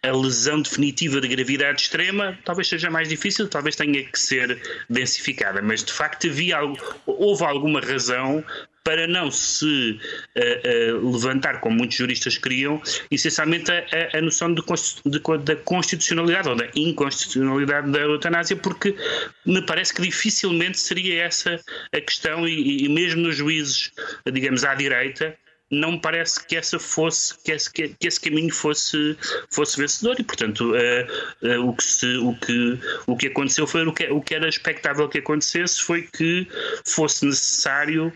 [0.04, 5.62] a lesão definitiva de gravidade extrema talvez seja mais difícil, talvez tenha que ser densificada,
[5.64, 6.60] mas de facto havia,
[7.08, 8.44] houve alguma razão
[8.86, 10.00] para não se
[10.38, 14.62] uh, uh, levantar, como muitos juristas queriam, essencialmente a, a noção de,
[15.06, 18.96] de, da constitucionalidade ou da inconstitucionalidade da eutanásia, porque
[19.44, 21.60] me parece que dificilmente seria essa
[21.92, 23.92] a questão, e, e mesmo nos juízes,
[24.32, 25.36] digamos, à direita,
[25.72, 29.18] não me parece que essa fosse que esse, que esse caminho fosse
[29.50, 33.84] fosse vencedor e portanto uh, uh, o que se, o que o que aconteceu foi
[33.86, 36.48] o que o que era expectável que acontecesse foi que
[36.86, 38.14] fosse necessário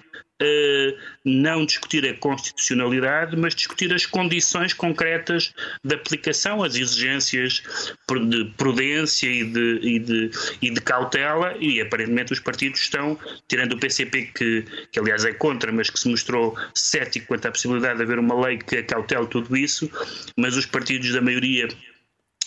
[1.25, 7.61] não discutir a constitucionalidade, mas discutir as condições concretas de aplicação, as exigências
[8.09, 13.73] de prudência e de, e de, e de cautela, e aparentemente os partidos estão, tirando
[13.73, 17.97] o PCP, que, que aliás é contra, mas que se mostrou cético quanto à possibilidade
[17.97, 19.89] de haver uma lei que acautele tudo isso,
[20.37, 21.67] mas os partidos da maioria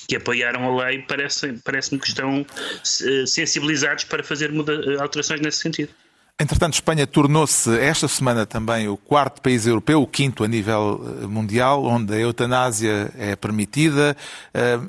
[0.08, 4.50] que apoiaram a lei parece-me parece que estão uh, sensibilizados para fazer
[4.98, 5.92] alterações nesse sentido.
[6.40, 11.26] Entretanto, Espanha tornou-se esta semana também o quarto país europeu, o quinto a nível eh,
[11.26, 14.16] mundial, onde a eutanásia é permitida.
[14.52, 14.80] Eh,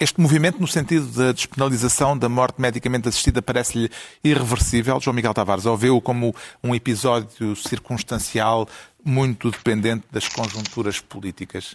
[0.00, 3.90] este movimento, no sentido da despenalização da morte medicamente assistida, parece-lhe
[4.22, 5.00] irreversível.
[5.00, 8.68] João Miguel Tavares, ou vê-o como um episódio circunstancial
[9.04, 11.74] muito dependente das conjunturas políticas?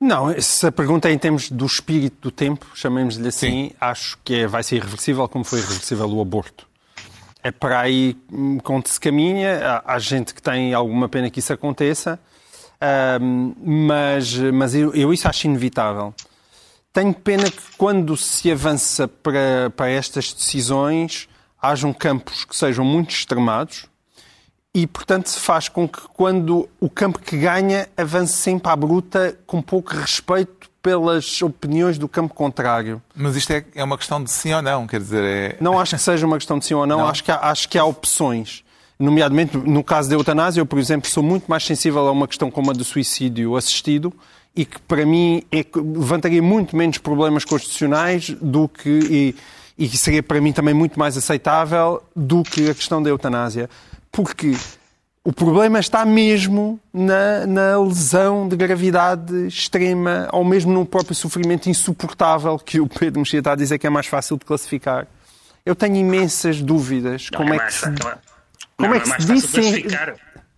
[0.00, 3.72] Não, se a pergunta é em termos do espírito do tempo, chamemos-lhe assim, Sim.
[3.80, 6.71] acho que é, vai ser irreversível como foi irreversível o aborto
[7.42, 8.16] é para aí
[8.64, 9.60] onde se caminha.
[9.84, 12.18] Há, há, gente que tem alguma pena que isso aconteça,
[13.60, 16.14] mas, mas eu, eu, isso acho inevitável.
[16.92, 21.28] Tenho pena que quando se avança para, para estas decisões
[21.60, 23.86] hajam campos que sejam muito extremados
[24.74, 29.38] e, portanto, se faz com que quando o campo que ganha avance sempre à bruta
[29.46, 33.00] com pouco respeito pelas opiniões do campo contrário.
[33.14, 35.22] Mas isto é, é uma questão de sim ou não, quer dizer...
[35.22, 35.56] É...
[35.60, 37.08] Não acho que seja uma questão de sim ou não, não.
[37.08, 38.64] Acho, que há, acho que há opções.
[38.98, 42.50] Nomeadamente, no caso da eutanásia, eu, por exemplo, sou muito mais sensível a uma questão
[42.50, 44.12] como a do suicídio assistido
[44.54, 48.88] e que, para mim, é, levantaria muito menos problemas constitucionais do que...
[49.10, 49.36] E,
[49.78, 53.70] e seria, para mim, também muito mais aceitável do que a questão da eutanásia.
[54.10, 54.54] Porque
[55.24, 61.68] o problema está mesmo na, na, lesão de gravidade extrema, ou mesmo no próprio sofrimento
[61.68, 65.06] insuportável que o Pedro Mexia está a dizer que é mais fácil de classificar.
[65.64, 67.28] Eu tenho imensas dúvidas.
[67.30, 69.86] Não, como é, é que se, como não, é que é se disse...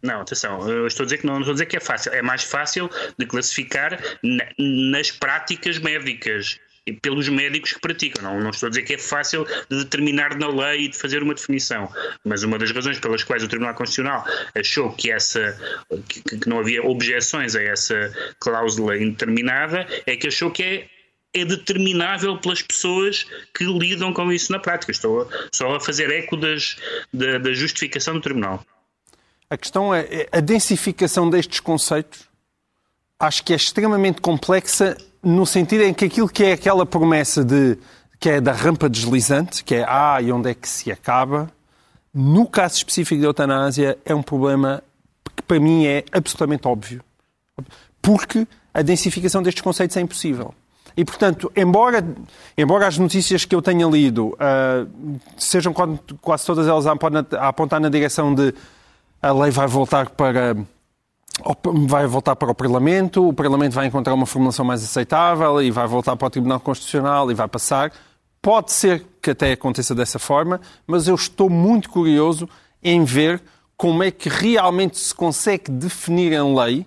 [0.02, 2.12] Não, atenção, eu estou a dizer que não, não estou a dizer que é fácil.
[2.12, 4.44] É mais fácil de classificar na,
[4.90, 6.58] nas práticas médicas
[6.92, 8.22] pelos médicos que praticam.
[8.22, 11.22] Não, não estou a dizer que é fácil de determinar na lei e de fazer
[11.22, 11.90] uma definição,
[12.24, 15.58] mas uma das razões pelas quais o Tribunal Constitucional achou que, essa,
[16.08, 20.94] que, que não havia objeções a essa cláusula indeterminada é que achou que é
[21.34, 24.92] é determinável pelas pessoas que lidam com isso na prática.
[24.92, 26.76] Estou só a fazer eco das,
[27.12, 28.64] da, da justificação do Tribunal.
[29.50, 32.28] A questão é, é a densificação destes conceitos.
[33.18, 37.78] Acho que é extremamente complexa no sentido em que aquilo que é aquela promessa de
[38.20, 41.50] que é da rampa deslizante, que é ah, e onde é que se acaba,
[42.12, 44.82] no caso específico da eutanásia é um problema
[45.36, 47.02] que para mim é absolutamente óbvio.
[48.00, 50.54] Porque a densificação destes conceitos é impossível.
[50.96, 52.04] E, portanto, embora,
[52.56, 55.74] embora as notícias que eu tenha lido uh, sejam
[56.20, 58.54] quase todas elas a apontar na direção de
[59.20, 60.56] a lei vai voltar para
[61.86, 65.86] vai voltar para o Parlamento, o Parlamento vai encontrar uma formulação mais aceitável e vai
[65.86, 67.92] voltar para o Tribunal Constitucional e vai passar.
[68.40, 72.48] Pode ser que até aconteça dessa forma, mas eu estou muito curioso
[72.82, 73.42] em ver
[73.76, 76.86] como é que realmente se consegue definir em lei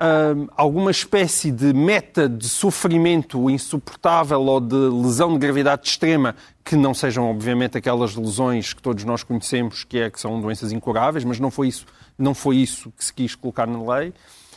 [0.00, 6.76] uh, alguma espécie de meta de sofrimento insuportável ou de lesão de gravidade extrema que
[6.76, 11.24] não sejam, obviamente, aquelas lesões que todos nós conhecemos, que, é, que são doenças incuráveis,
[11.24, 11.86] mas não foi isso
[12.18, 14.12] não foi isso que se quis colocar na lei.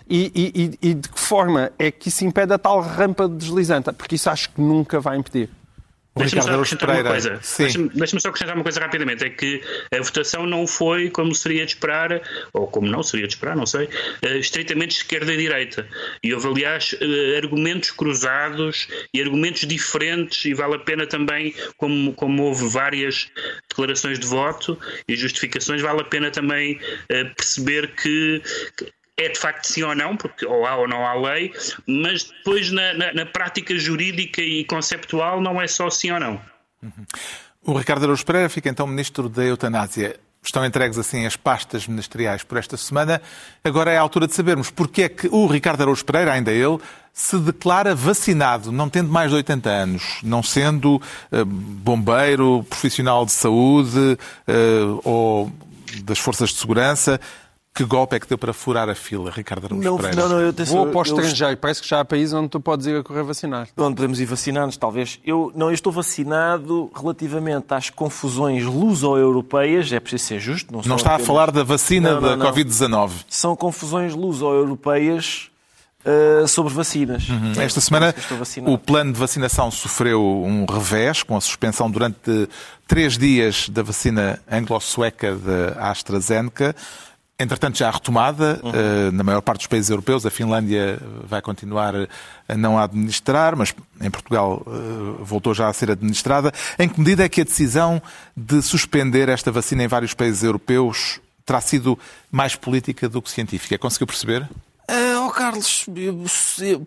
[0.10, 0.32] E,
[0.82, 3.92] e, e, de que forma é que isso impede a tal rampa deslizante?
[3.92, 5.50] Porque isso acho que nunca vai impedir.
[6.18, 7.40] Deixa-me só acrescentar uma coisa.
[7.58, 9.26] Deixa-me deixa só acrescentar uma coisa rapidamente.
[9.26, 9.62] É que
[9.94, 12.22] a votação não foi como seria de esperar,
[12.54, 15.88] ou como não seria de esperar, não sei, uh, estritamente esquerda e direita.
[16.24, 22.14] E houve, aliás, uh, argumentos cruzados e argumentos diferentes, e vale a pena também, como,
[22.14, 23.30] como houve várias
[23.70, 24.78] declarações de voto
[25.08, 28.42] e justificações, vale a pena também uh, perceber que,
[28.78, 31.52] que é de facto sim ou não, porque ou há ou não há lei,
[31.88, 36.40] mas depois na, na, na prática jurídica e conceptual não é só sim ou não.
[36.84, 37.06] Uhum.
[37.64, 40.20] O Ricardo Araújo Pereira fica então ministro da Eutanásia.
[40.46, 43.22] Estão entregues assim as pastas ministeriais por esta semana.
[43.64, 46.80] Agora é a altura de sabermos porque é que o Ricardo Araújo Pereira, ainda ele,
[47.12, 51.02] se declara vacinado, não tendo mais de 80 anos, não sendo
[51.32, 53.98] uh, bombeiro, profissional de saúde
[54.48, 55.52] uh, ou
[56.04, 57.20] das forças de segurança.
[57.78, 60.22] Que golpe é que deu para furar a fila, Ricardo Araújo não, Pereira?
[60.24, 61.54] Não, não, eu Vou para o estrangeiro.
[61.54, 61.58] Eu...
[61.58, 63.68] Parece que já há países onde tu podes ir a correr vacinar.
[63.78, 65.20] Onde podemos ir vacinar-nos, talvez.
[65.24, 69.92] Eu, não, eu estou vacinado relativamente às confusões luso-europeias.
[69.92, 70.74] É preciso ser justo.
[70.74, 71.22] Não, não está apenas...
[71.22, 73.12] a falar da vacina não, da Covid-19.
[73.30, 75.52] São confusões luso-europeias
[76.06, 77.28] Uh, sobre vacinas.
[77.28, 77.52] Uhum.
[77.62, 78.16] Esta semana
[78.66, 82.48] o plano de vacinação sofreu um revés com a suspensão durante
[82.88, 86.74] três dias da vacina anglo-sueca da AstraZeneca.
[87.40, 88.72] Entretanto, já retomada uhum.
[88.72, 90.26] uh, na maior parte dos países europeus.
[90.26, 91.94] A Finlândia vai continuar
[92.48, 96.52] a não administrar, mas em Portugal uh, voltou já a ser administrada.
[96.80, 98.02] Em que medida é que a decisão
[98.36, 101.98] de suspender esta vacina em vários países europeus terá sido
[102.32, 103.78] mais política do que científica?
[103.78, 104.42] Conseguiu perceber?
[104.90, 105.86] Uh, oh Carlos,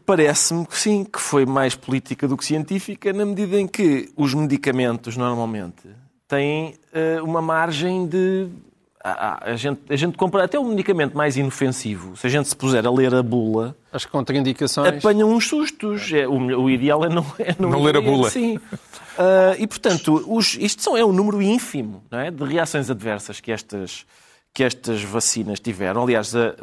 [0.05, 4.35] parece-me que sim, que foi mais política do que científica, na medida em que os
[4.35, 5.89] medicamentos normalmente
[6.27, 8.49] têm uh, uma margem de
[9.03, 12.17] a, a, gente, a gente compra até um medicamento mais inofensivo.
[12.17, 16.13] Se a gente se puser a ler a bula, as contraindicações apanham uns sustos.
[16.13, 18.29] É, o, o, ideal é não, é não, não ler a bula.
[18.29, 18.57] Sim.
[18.57, 22.31] Uh, e portanto, os, isto são, é um número ínfimo é?
[22.31, 24.05] de reações adversas que estas,
[24.53, 26.03] que estas vacinas tiveram.
[26.03, 26.55] Aliás, a,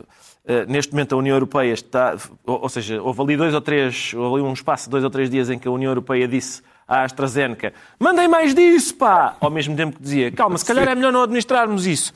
[0.48, 4.14] a, neste momento a União Europeia está, ou, ou, seja, houve ali dois ou três,
[4.14, 6.62] houve ali um espaço de dois ou três dias em que a União Europeia disse
[6.88, 9.36] à AstraZeneca, mandem mais disso, pá!
[9.42, 12.14] Ao mesmo tempo que dizia, calma, se calhar é melhor não administrarmos isso.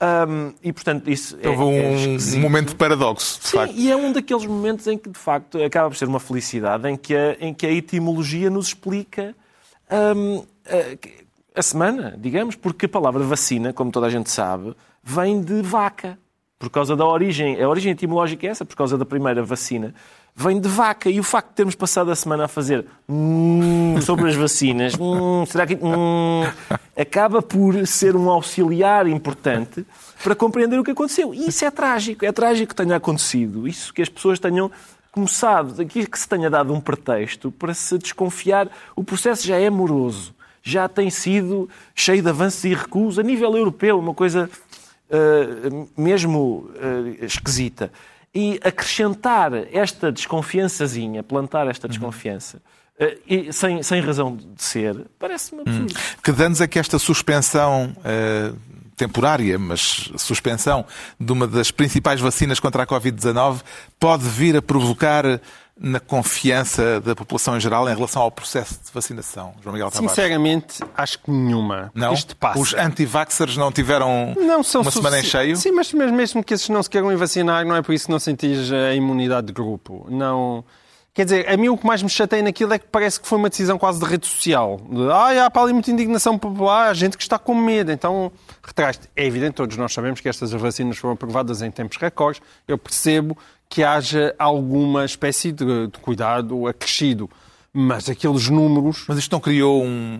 [0.00, 3.74] Um, e, portanto, isso é, um, é um momento de paradoxo, de Sim, facto.
[3.76, 6.96] e é um daqueles momentos em que, de facto, acaba por ser uma felicidade, em
[6.96, 9.34] que a, em que a etimologia nos explica
[9.90, 15.42] um, a, a semana, digamos, porque a palavra vacina, como toda a gente sabe, vem
[15.42, 16.16] de vaca.
[16.60, 19.92] Por causa da origem, a origem etimológica é essa, por causa da primeira vacina
[20.34, 21.10] vem de vaca.
[21.10, 25.44] E o facto de termos passado a semana a fazer hum, sobre as vacinas, hum,
[25.46, 26.42] será que hum,
[26.96, 29.86] acaba por ser um auxiliar importante
[30.22, 31.34] para compreender o que aconteceu.
[31.34, 32.24] E isso é trágico.
[32.24, 33.66] É trágico que tenha acontecido.
[33.66, 34.70] Isso que as pessoas tenham
[35.10, 38.68] começado, que se tenha dado um pretexto para se desconfiar.
[38.96, 40.34] O processo já é moroso.
[40.62, 44.48] Já tem sido cheio de avanços e recuos a nível europeu, uma coisa
[45.10, 47.92] uh, mesmo uh, esquisita.
[48.34, 52.62] E acrescentar esta desconfiançazinha, plantar esta desconfiança,
[52.98, 55.92] uh, e, sem, sem razão de ser, parece-me absurdo.
[55.92, 56.16] Hum.
[56.22, 58.56] Que danos é que esta suspensão uh,
[58.96, 60.84] temporária, mas suspensão
[61.18, 63.60] de uma das principais vacinas contra a Covid-19
[63.98, 65.40] pode vir a provocar
[65.82, 70.12] na confiança da população em geral em relação ao processo de vacinação, João Miguel Tavares?
[70.12, 71.90] Sinceramente, acho que nenhuma.
[71.92, 72.14] Não?
[72.14, 72.60] Isto passa.
[72.60, 75.56] Os anti-vaxxers não tiveram não são uma semana em cheio?
[75.56, 78.20] Sim, mas mesmo que esses não se queiram vacinar, não é por isso que não
[78.20, 80.06] sentis a imunidade de grupo.
[80.08, 80.64] Não...
[81.14, 83.36] Quer dizer, a mim o que mais me chateia naquilo é que parece que foi
[83.36, 84.80] uma decisão quase de rede social.
[84.88, 88.32] De, ah, há para ali muita indignação popular, há gente que está com medo, então
[88.62, 89.10] retraste.
[89.14, 92.40] É evidente, todos nós sabemos que estas vacinas foram aprovadas em tempos recordes.
[92.66, 93.36] Eu percebo
[93.68, 97.28] que haja alguma espécie de, de cuidado acrescido.
[97.74, 99.04] Mas aqueles números.
[99.06, 100.18] Mas isto não criou um,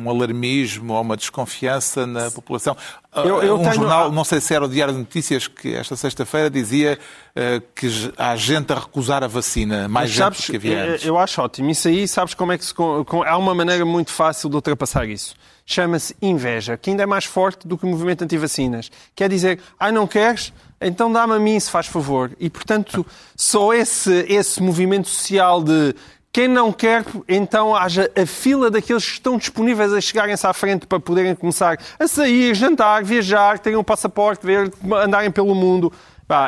[0.00, 2.76] um alarmismo ou uma desconfiança na população?
[3.14, 3.74] Eu, eu um tenho...
[3.74, 6.98] jornal, não sei se era o Diário de Notícias, que esta sexta-feira dizia
[7.34, 11.06] uh, que há gente a recusar a vacina, mais Mas, gente sabes, que havia antes.
[11.06, 11.70] Eu acho ótimo.
[11.70, 12.74] Isso aí, sabes como é que se.
[12.74, 15.34] Com, há uma maneira muito fácil de ultrapassar isso.
[15.66, 18.90] Chama-se inveja, que ainda é mais forte do que o movimento anti-vacinas.
[19.14, 20.52] Quer dizer, ah, não queres?
[20.80, 22.30] então dá-me a mim, se faz favor.
[22.38, 23.04] E, portanto,
[23.36, 25.94] só esse, esse movimento social de
[26.32, 30.86] quem não quer, então haja a fila daqueles que estão disponíveis a chegarem-se à frente
[30.86, 35.92] para poderem começar a sair, jantar, viajar, terem um passaporte, ver, andarem pelo mundo.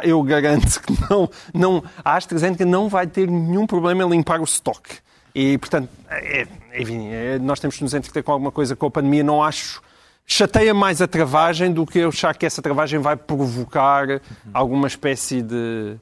[0.03, 4.45] Eu garanto que não, não, a AstraZeneca não vai ter nenhum problema em limpar o
[4.45, 4.99] estoque.
[5.35, 8.91] E, portanto, é, enfim, é, nós temos que nos entreter com alguma coisa com a
[8.91, 9.25] pandemia.
[9.25, 9.83] Não acho
[10.27, 14.21] chateia mais a travagem do que eu achar que essa travagem vai provocar
[14.53, 15.97] alguma espécie de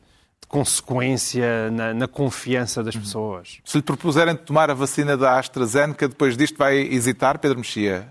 [0.49, 3.59] consequência na, na, confiança das pessoas.
[3.65, 8.09] Se lhe propuserem tomar a vacina da AstraZeneca, depois disto vai hesitar, Pedro Mexia?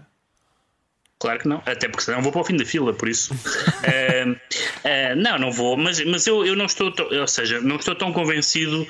[1.19, 3.33] Claro que não, até porque senão vou para o fim da fila, por isso.
[3.33, 7.95] uh, uh, não, não vou, mas, mas eu, eu não estou, ou seja, não estou
[7.95, 8.87] tão convencido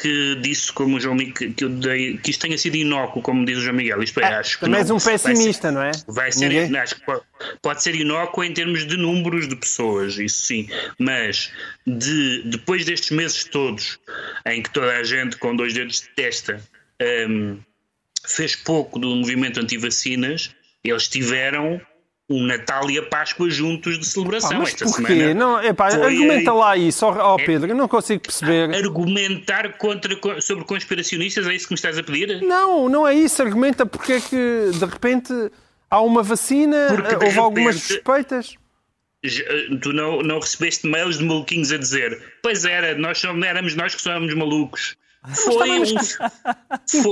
[0.00, 3.58] que disse como o João Miguel, que, dei, que isto tenha sido inócuo, como diz
[3.58, 4.02] o João Miguel.
[4.02, 5.90] Isto é, ah, acho que também és um pessimista, não é?
[6.08, 6.74] Vai ser, Ninguém...
[6.78, 7.22] acho que pode,
[7.60, 10.68] pode, ser inócuo em termos de números de pessoas, isso sim.
[10.98, 11.52] Mas
[11.86, 13.98] de, depois destes meses todos
[14.46, 16.62] em que toda a gente com dois dedos de testa
[17.28, 17.58] um,
[18.26, 21.78] fez pouco do movimento anti-vacinas, eles tiveram
[22.30, 24.60] um Natal e a Páscoa juntos de celebração.
[24.60, 25.14] Mas Esta porquê?
[25.14, 28.72] semana Não, epá, foi, argumenta lá isso, ó ó, Pedro, eu não consigo perceber.
[28.72, 32.40] argumentar contra, sobre conspiracionistas, é isso que me estás a pedir?
[32.40, 33.42] Não, não é isso.
[33.42, 35.32] Argumenta porque é que de repente
[35.90, 38.54] há uma vacina, Porque, houve algumas suspeitas.
[39.82, 43.94] Tu não, não recebeste mails de maluquinhos a dizer Pois era, nós somos, éramos nós
[43.94, 44.96] que somos malucos.
[45.44, 45.84] Foi, um,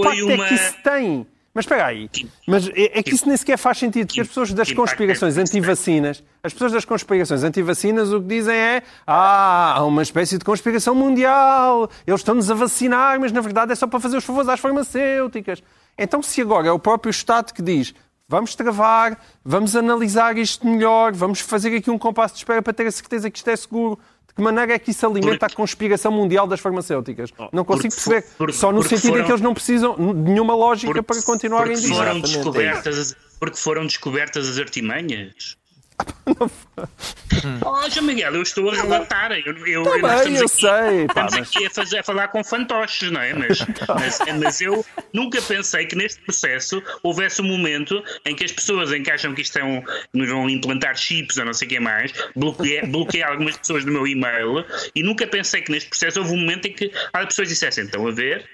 [0.02, 0.46] foi uma.
[0.46, 1.26] é que isso tem?
[1.54, 2.08] Mas espera aí.
[2.46, 5.42] Mas é, é que isso nem sequer faz sentido, porque as pessoas das conspirações é
[5.42, 5.60] tem?
[5.60, 10.44] anti-vacinas, as pessoas das conspirações anti-vacinas o que dizem é ah, há uma espécie de
[10.44, 14.48] conspiração mundial, eles estão-nos a vacinar, mas na verdade é só para fazer os favores
[14.48, 15.62] às farmacêuticas.
[15.96, 17.94] Então se agora é o próprio Estado que diz
[18.28, 22.86] vamos travar, vamos analisar isto melhor, vamos fazer aqui um compasso de espera para ter
[22.86, 23.98] a certeza que isto é seguro,
[24.38, 27.30] que maneira é que isso alimenta a conspiração mundial das farmacêuticas?
[27.52, 28.34] Não consigo porque perceber.
[28.38, 31.20] porque- Só no porque sentido em foram- que eles não precisam de nenhuma lógica para
[31.22, 35.56] continuarem porque foram descobertas as- Porque foram descobertas as artimanhas.
[37.92, 39.32] João Miguel, eu estou a relatar.
[39.32, 41.98] Eu, eu, Tá nós bem, estamos eu aqui- sei, pá, Estamos mas- aqui a, fazer,
[41.98, 43.32] a falar com fantoches, não é?
[43.34, 48.52] Mas, mas, mas eu nunca pensei que neste processo houvesse um momento em que as
[48.52, 49.82] pessoas em que acham que isto é um,
[50.12, 53.90] nos vão implantar chips ou não sei o que mais, bloqueei, bloqueei algumas pessoas do
[53.90, 57.48] meu e-mail e nunca pensei que neste processo houve um momento em que as pessoas
[57.48, 58.44] dissessem, estão a ver?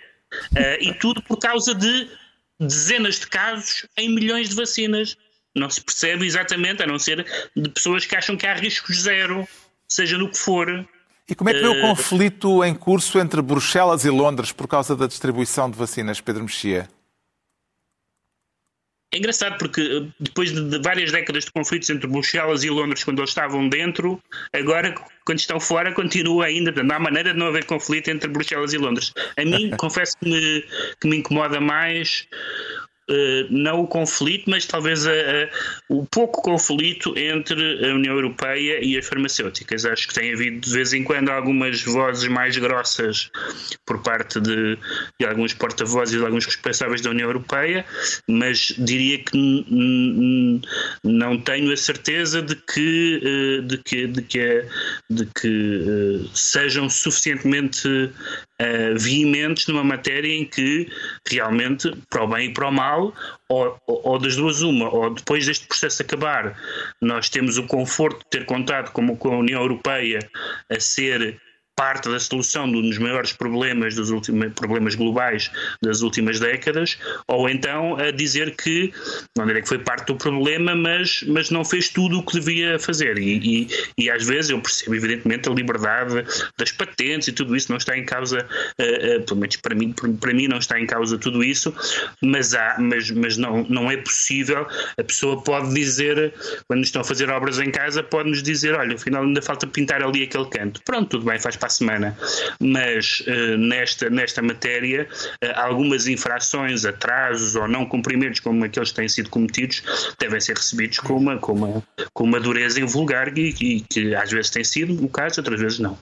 [0.56, 2.08] Ah, e tudo por causa de
[2.60, 5.16] dezenas de casos em milhões de vacinas.
[5.54, 7.24] Não se percebe exatamente, a não ser
[7.56, 9.46] de pessoas que acham que há riscos zero,
[9.88, 10.86] seja no que for.
[11.28, 14.66] E como é que vê o Eh, conflito em curso entre Bruxelas e Londres por
[14.66, 16.88] causa da distribuição de vacinas, Pedro Mexia?
[19.14, 23.20] É engraçado porque eh, depois de, várias décadas de conflitos entre Bruxelas e Londres, quando
[23.20, 24.20] eles estavam dentro,
[24.52, 24.92] agora,
[25.24, 26.72] quando estão fora, continua ainda.
[26.72, 29.12] Portanto, não há maneira de não haver conflito entre Bruxelas e Londres.
[29.38, 30.64] A mim, confesso que me,
[31.00, 32.26] que me incomoda mais.
[33.10, 35.48] Eh, não o conflito, mas talvez a- a-
[35.88, 39.84] o pouco conflito entre a União Europeia e as farmacêuticas.
[39.84, 43.30] Acho que tem havido de vez em quando algumas vozes mais grossas
[43.86, 44.78] por parte de,
[45.20, 47.84] de alguns porta-vozes e de alguns responsáveis da União Europeia,
[48.28, 49.36] mas diria que
[51.04, 54.64] não tenho a certeza de que, eh, de que, de que,
[55.10, 55.82] de que
[56.24, 58.10] eh, sejam suficientemente
[58.58, 60.88] eh, veementes numa matéria em que
[61.28, 63.14] realmente, para o bem e para o mal,
[63.48, 66.56] ou, ou- ou das duas uma, ou depois deste processo acabar,
[67.00, 70.20] nós temos o conforto de ter contado como com a União Europeia
[70.70, 71.40] a ser
[71.76, 75.50] parte da solução de um dos maiores problemas dos últimos problemas globais
[75.82, 78.92] das últimas décadas, ou então a dizer que
[79.36, 82.78] não direi que foi parte do problema, mas, mas não fez tudo o que devia
[82.78, 83.18] fazer.
[83.18, 83.68] E, e,
[83.98, 86.24] e às vezes eu percebo, evidentemente, a liberdade
[86.56, 88.46] das patentes e tudo isso não está em causa,
[88.78, 91.74] eh, eh, pelo menos para mim, para mim não está em causa tudo isso,
[92.22, 94.66] mas, há, mas, mas não, não é possível.
[94.98, 96.32] A pessoa pode dizer,
[96.68, 100.22] quando estão a fazer obras em casa, pode-nos dizer: olha, afinal ainda falta pintar ali
[100.22, 100.80] aquele canto.
[100.84, 102.18] Pronto, tudo bem, faz para a semana.
[102.60, 105.08] Mas eh, nesta, nesta matéria,
[105.40, 109.82] eh, algumas infrações, atrasos ou não cumprimentos, como aqueles que têm sido cometidos,
[110.18, 114.30] devem ser recebidos com uma, com uma, com uma dureza invulgar e, e que às
[114.30, 115.96] vezes tem sido o caso, outras vezes não.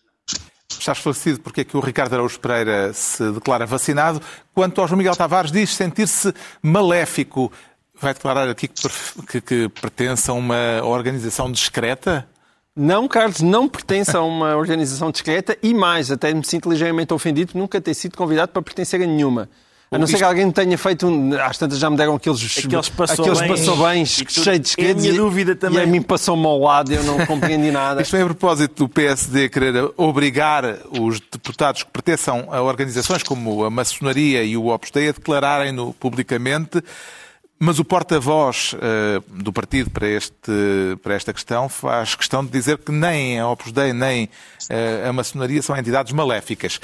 [0.68, 4.20] Está esclarecido porque é que o Ricardo Araújo Pereira se declara vacinado.
[4.52, 7.52] Quanto ao João Miguel Tavares, diz sentir-se maléfico.
[8.00, 8.88] Vai declarar aqui que,
[9.28, 12.26] que, que pertence a uma organização discreta?
[12.74, 17.52] Não, Carlos, não pertence a uma organização discreta e mais, até me sinto ligeiramente ofendido
[17.52, 19.48] por nunca ter sido convidado para pertencer a nenhuma.
[19.90, 21.38] A não ser que alguém tenha feito um.
[21.38, 23.48] Às tantas já me deram aqueles, Aqueles passou aqueles bem.
[23.50, 25.80] passou bens E tu- cheios de é a e- dúvida também.
[25.80, 28.00] E a mim passou-me ao lado, eu não compreendi nada.
[28.02, 30.64] Isto vem a propósito do PSD querer obrigar
[30.98, 35.92] os deputados que pertençam a organizações como a maçonaria e o Opus Dei a declararem-no
[36.00, 36.82] publicamente.
[37.64, 40.50] Mas o porta-voz eh, do partido para, este,
[41.00, 44.28] para esta questão faz questão de dizer que nem a Opus Dei nem
[44.68, 46.80] eh, a maçonaria são entidades maléficas.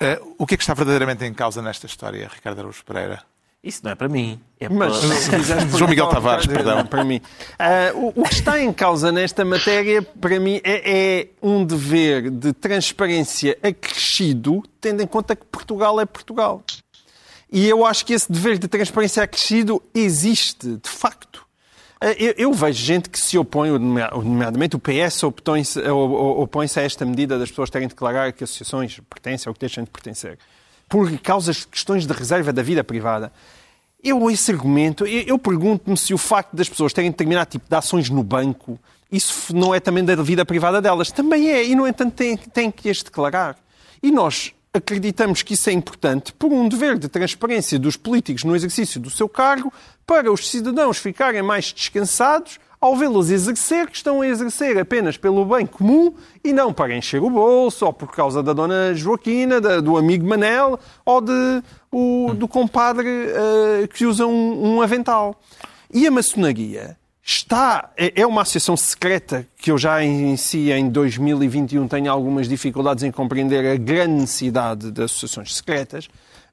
[0.00, 3.22] Eh, o que é que está verdadeiramente em causa nesta história, Ricardo Araújo Pereira?
[3.62, 4.40] Isso não é para mim.
[4.58, 5.38] É Mas, para...
[5.38, 6.84] quiseres João Miguel Tavares, perdão.
[6.84, 7.20] Para mim.
[7.56, 12.28] Ah, o, o que está em causa nesta matéria, para mim, é, é um dever
[12.28, 16.60] de transparência acrescido, tendo em conta que Portugal é Portugal.
[17.52, 21.46] E eu acho que esse dever de transparência acrescido existe, de facto.
[22.00, 27.04] Ah, Eu, eu vejo gente que se opõe, nomeadamente o PS opõe-se opõe a esta
[27.04, 30.38] medida das pessoas terem de declarar que associações pertencem ou que deixam de pertencer,
[30.88, 33.30] por causas questões de reserva da vida privada.
[34.02, 37.76] Eu, esse argumento, eu, eu pergunto-me se o facto das pessoas terem determinado tipo de
[37.76, 38.80] ações no banco,
[39.12, 41.12] isso não é também da vida privada delas.
[41.12, 43.58] Também é, e no entanto têm, têm que as declarar.
[44.02, 48.56] E nós acreditamos que isso é importante por um dever de transparência dos políticos no
[48.56, 49.72] exercício do seu cargo,
[50.06, 55.44] para os cidadãos ficarem mais descansados ao vê-los exercer, que estão a exercer apenas pelo
[55.44, 59.80] bem comum e não para encher o bolso, ou por causa da dona Joaquina, da,
[59.80, 61.62] do amigo Manel, ou de,
[61.92, 65.40] o, do compadre uh, que usa um, um avental.
[65.94, 70.90] E a maçonaria está é, é uma associação secreta que eu já em si em
[70.90, 76.08] 2021 tenho algumas dificuldades em compreender a grande necessidade de associações secretas,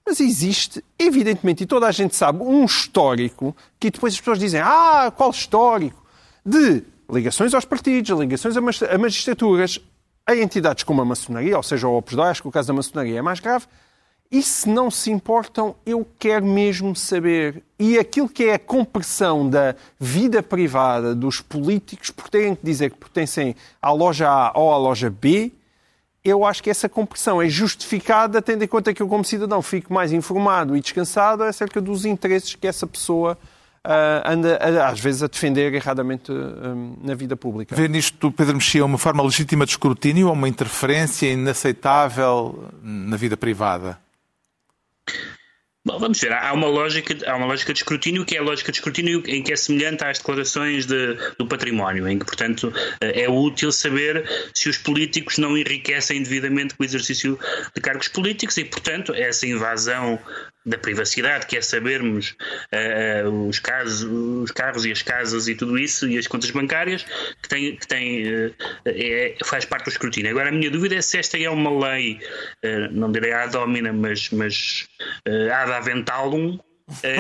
[0.05, 4.61] mas existe, evidentemente, e toda a gente sabe, um histórico que depois as pessoas dizem:
[4.61, 6.07] "Ah, qual histórico?"
[6.45, 9.80] de ligações aos partidos, ligações a magistraturas,
[10.26, 12.74] a entidades como a maçonaria, ou seja, o Opus Dei, acho que o caso da
[12.74, 13.65] maçonaria é mais grave,
[14.32, 17.63] e se não se importam, eu quero mesmo saber.
[17.80, 22.91] E aquilo que é a compressão da vida privada dos políticos por terem que dizer
[22.91, 25.51] que pertencem à loja A ou à loja B,
[26.23, 29.91] eu acho que essa compressão é justificada, tendo em conta que eu, como cidadão, fico
[29.91, 33.38] mais informado e descansado acerca dos interesses que essa pessoa
[33.80, 34.57] Uh, anda,
[34.88, 37.73] às vezes, a defender erradamente um, na vida pública.
[37.73, 43.38] Vê nisto, Pedro Mexia, uma forma legítima de escrutínio ou uma interferência inaceitável na vida
[43.38, 43.97] privada?
[45.90, 46.32] Bom, vamos ver.
[46.32, 49.42] Há uma, lógica, há uma lógica de escrutínio que é a lógica de escrutínio em
[49.42, 52.72] que é semelhante às declarações de, do património, em que, portanto,
[53.02, 54.24] é útil saber
[54.54, 57.40] se os políticos não enriquecem devidamente com o exercício
[57.74, 60.20] de cargos políticos e, portanto, essa invasão
[60.66, 62.36] da privacidade, que é sabermos
[62.74, 67.05] uh, os, casos, os carros e as casas e tudo isso, e as contas bancárias,
[67.41, 68.55] que, tem, que tem, uh,
[68.86, 70.32] é, faz parte do escrutínio.
[70.32, 72.20] Agora, a minha dúvida é se esta é uma lei,
[72.64, 74.88] uh, não direi ad hominem, mas, mas
[75.26, 76.60] ad aventalum,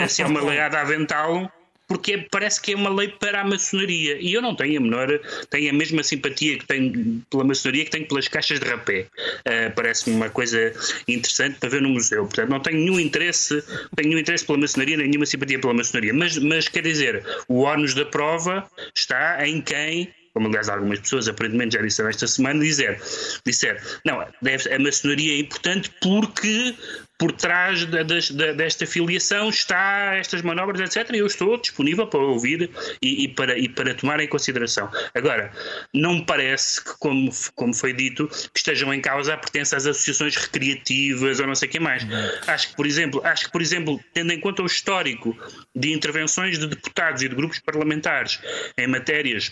[0.07, 1.47] se é uma lei ad aventalum,
[1.89, 4.17] porque parece que é uma lei para a maçonaria.
[4.21, 5.19] E eu não tenho a menor,
[5.49, 9.07] tenho a mesma simpatia que tenho pela maçonaria que tenho pelas caixas de rapé.
[9.39, 10.71] Uh, Parece-me uma coisa
[11.07, 12.25] interessante para ver no museu.
[12.25, 13.61] Portanto, não tenho nenhum interesse,
[13.95, 16.13] tenho nenhum interesse pela maçonaria, nem nenhuma simpatia pela maçonaria.
[16.13, 21.27] Mas, mas quer dizer, o ónus da prova está em quem como aliás algumas pessoas
[21.27, 23.01] aparentemente já disseram esta semana, dizer,
[23.45, 26.75] dizer não, deve, a maçonaria é importante porque
[27.19, 31.13] por trás da, da, desta filiação está estas manobras, etc.
[31.13, 32.71] E eu estou disponível para ouvir
[33.01, 34.89] e, e, para, e para tomar em consideração.
[35.13, 35.51] Agora,
[35.93, 39.85] não me parece que, como, como foi dito, que estejam em causa a pertença às
[39.85, 42.07] associações recreativas ou não sei o que mais.
[42.47, 45.37] Acho que, por exemplo, acho que, por exemplo, tendo em conta o histórico
[45.75, 48.39] de intervenções de deputados e de grupos parlamentares
[48.77, 49.51] em matérias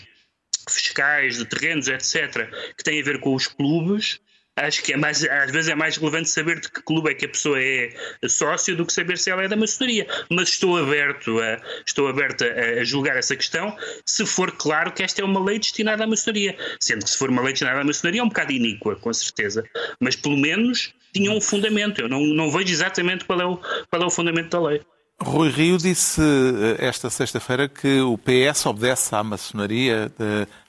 [0.68, 4.20] fiscais, de terrenos, etc., que têm a ver com os clubes,
[4.58, 7.26] acho que é mais, às vezes é mais relevante saber de que clube é que
[7.26, 7.94] a pessoa é
[8.28, 10.06] sócio do que saber se ela é da maçonaria.
[10.30, 15.02] Mas estou aberto a, estou aberto a, a, julgar essa questão se for claro que
[15.02, 16.56] esta é uma lei destinada à maçonaria.
[16.80, 19.64] Sendo que se for uma lei destinada à maçonaria é um bocado iníqua, com certeza.
[20.00, 22.00] Mas pelo menos tinha um fundamento.
[22.00, 24.80] Eu não, não vejo exatamente qual é, o, qual é o fundamento da lei.
[25.20, 30.12] Rui Rio disse eh, esta sexta-feira que o PS obedece à maçonaria.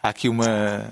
[0.01, 0.89] Há aqui uma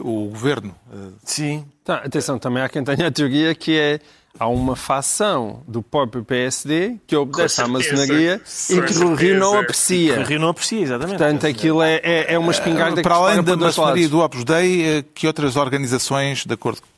[0.00, 0.74] o, governo.
[0.92, 1.64] Eh, Sim.
[1.84, 4.00] Tá, atenção, também há quem tenha a teoria que é
[4.38, 8.40] há uma facção do próprio PSD que obedece à maçonaria
[8.70, 10.14] e que o Rio não aprecia.
[10.14, 11.18] Que o Rio não aprecia, exatamente.
[11.18, 15.04] Portanto, aquilo é, é, é uma espingarda Para além da maçonaria do Opus Dei, eh,
[15.14, 16.88] que outras organizações, de acordo com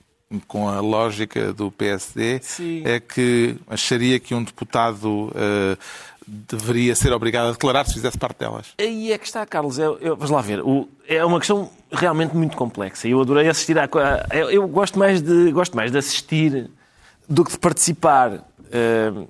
[0.68, 2.82] a lógica do PSD, Sim.
[2.84, 5.78] é que acharia que um deputado uh,
[6.26, 8.74] deveria ser obrigado a declarar se fizesse parte delas.
[8.78, 9.78] Aí é que está, Carlos.
[9.78, 10.60] Eu, eu, vamos lá ver.
[10.60, 13.06] O, é uma questão realmente muito complexa.
[13.06, 13.88] Eu adorei assistir a.
[14.32, 16.68] Eu, eu gosto, mais de, gosto mais de assistir
[17.28, 18.32] do que de participar.
[18.32, 19.28] Uh,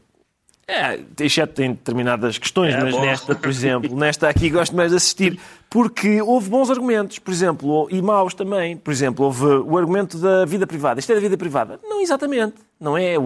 [0.69, 3.01] é, exceto em determinadas questões, é, mas bom.
[3.01, 5.39] nesta, por exemplo, nesta aqui gosto mais de assistir,
[5.71, 8.77] porque houve bons argumentos, por exemplo, e maus também.
[8.77, 10.99] Por exemplo, houve o argumento da vida privada.
[10.99, 11.79] Isto é da vida privada?
[11.85, 12.55] Não exatamente.
[12.81, 13.19] Não é, é,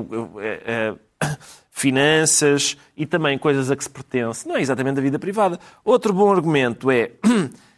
[0.43, 0.95] é
[1.71, 4.47] finanças e também coisas a que se pertence.
[4.47, 5.59] Não é exatamente a vida privada.
[5.83, 7.13] Outro bom argumento é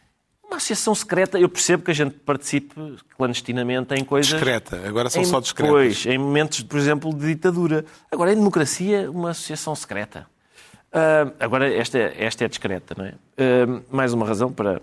[0.53, 1.38] uma associação secreta.
[1.38, 2.74] Eu percebo que a gente participe
[3.16, 4.32] clandestinamente em coisas.
[4.32, 5.72] Discreta, agora são em, só discretas.
[5.72, 7.84] Pois, em momentos, por exemplo, de ditadura.
[8.11, 10.26] Agora, em democracia, uma associação secreta.
[10.92, 13.14] Uh, agora, esta, é, esta é discreta, não é?
[13.38, 14.80] Uh, mais uma razão para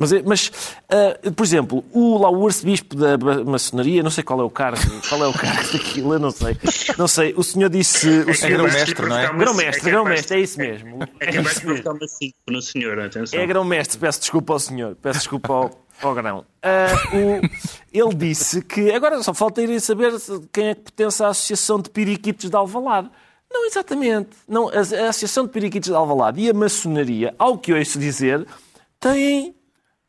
[0.00, 4.40] mas, é, mas uh, por exemplo, o, lá o arcebispo da maçonaria, não sei qual
[4.40, 6.56] é o cargo, qual é o cargo daquilo, eu não sei.
[6.96, 8.08] Não sei, o senhor disse...
[8.08, 9.28] O senhor é grão-mestre, não é?
[9.30, 11.00] Grão-mestre, grão-mestre, é isso mesmo.
[11.20, 13.38] É capaz de provocar uma 5 no senhor, atenção.
[13.38, 16.46] É grão-mestre, peço desculpa ao senhor, peço desculpa ao, ao grão.
[16.64, 17.40] Uh, o,
[17.92, 20.14] ele disse que, agora só falta irem saber
[20.50, 23.10] quem é que pertence à Associação de Piriquitos de Alvalade.
[23.52, 24.30] Não, exatamente.
[24.48, 27.98] Não, a, a Associação de Piriquitos de Alvalade e a maçonaria, ao que eu ouço
[27.98, 28.46] dizer,
[28.98, 29.54] têm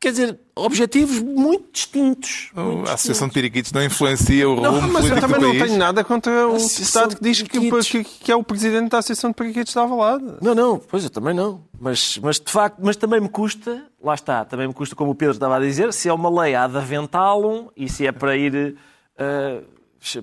[0.02, 2.50] quer dizer, objetivos muito distintos.
[2.54, 5.52] Muito a Associação de Periquitos não influencia o rumo Mas eu político também do não
[5.52, 5.64] país.
[5.64, 9.30] tenho nada contra o deputado que diz de que, que, é o presidente da Associação
[9.30, 10.24] de Periquitos de Alvalade.
[10.42, 11.62] Não, não, pois eu também não.
[11.80, 15.14] Mas, mas de facto, mas também me custa, lá está, também me custa, como o
[15.14, 18.36] Pedro estava a dizer, se é uma lei há de aventá-lo e se é para
[18.36, 18.76] ir.
[19.18, 19.60] eh,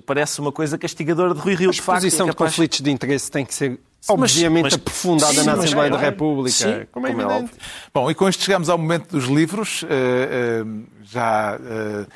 [0.04, 1.70] parece uma coisa castigadora de Rui Rio.
[1.70, 4.74] A de facto, exposição é de capaz- conflitos de interesse tem que ser, obviamente, mas-
[4.74, 6.10] aprofundada sim, na mas- Assembleia da claro.
[6.12, 6.50] República.
[6.56, 7.48] Sim, como é como é.
[7.92, 9.84] Bom, e com isto chegamos ao momento dos livros.
[9.88, 10.64] Eh, eh,
[11.04, 12.06] já eh,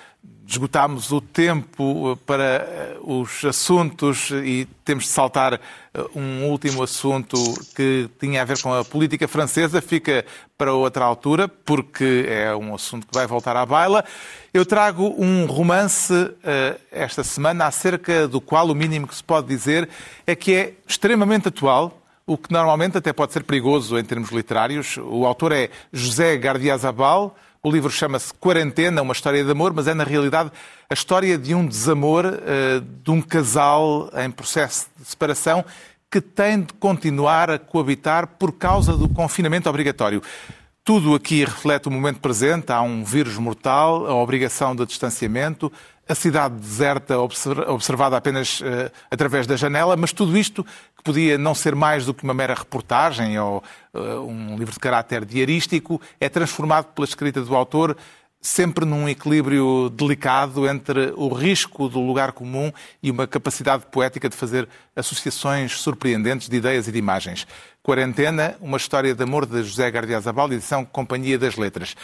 [0.46, 5.60] esgotámos o tempo para os assuntos e temos de saltar
[6.14, 7.36] um último assunto
[7.74, 9.80] que tinha a ver com a política francesa.
[9.80, 10.24] Fica
[10.56, 14.04] para outra altura, porque é um assunto que vai voltar à baila.
[14.52, 19.46] Eu trago um romance eh, esta semana acerca do qual o mínimo que se pode
[19.48, 19.88] dizer
[20.26, 24.96] é que é extremamente atual o que normalmente até pode ser perigoso em termos literários.
[24.96, 27.36] O autor é José Gardiazabal.
[27.66, 30.52] O livro chama-se Quarentena, uma história de amor, mas é na realidade
[30.90, 35.64] a história de um desamor eh, de um casal em processo de separação
[36.10, 40.22] que tem de continuar a coabitar por causa do confinamento obrigatório.
[40.84, 42.70] Tudo aqui reflete o momento presente.
[42.70, 45.72] Há um vírus mortal, a obrigação de distanciamento,
[46.08, 50.64] a cidade deserta obser- observada apenas eh, através da janela, mas tudo isto
[50.96, 54.78] que podia não ser mais do que uma mera reportagem ou eh, um livro de
[54.78, 57.96] caráter diarístico, é transformado pela escrita do autor
[58.44, 62.70] sempre num equilíbrio delicado entre o risco do lugar comum
[63.02, 67.46] e uma capacidade poética de fazer associações surpreendentes de ideias e de imagens.
[67.82, 71.96] Quarentena, uma história de amor de José Gardiazabal, edição Companhia das Letras.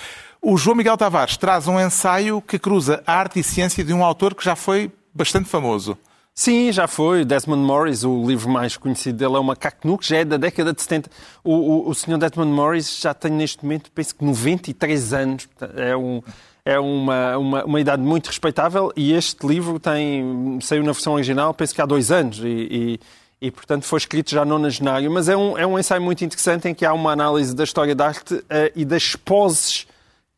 [0.42, 4.02] O João Miguel Tavares traz um ensaio que cruza a arte e ciência de um
[4.02, 5.98] autor que já foi bastante famoso.
[6.34, 7.26] Sim, já foi.
[7.26, 10.38] Desmond Morris, o livro mais conhecido dele é o Macaco Nu, que já é da
[10.38, 11.10] década de 70.
[11.44, 15.48] O, o, o senhor Desmond Morris já tem neste momento, penso que 93 anos.
[15.76, 16.22] É, um,
[16.64, 21.52] é uma, uma, uma idade muito respeitável e este livro tem, saiu na versão original,
[21.52, 23.00] penso que há dois anos e, e,
[23.42, 25.10] e, portanto foi escrito já nonagenário.
[25.10, 27.94] Mas é um, é um ensaio muito interessante em que há uma análise da história
[27.94, 29.86] da arte eh, e das poses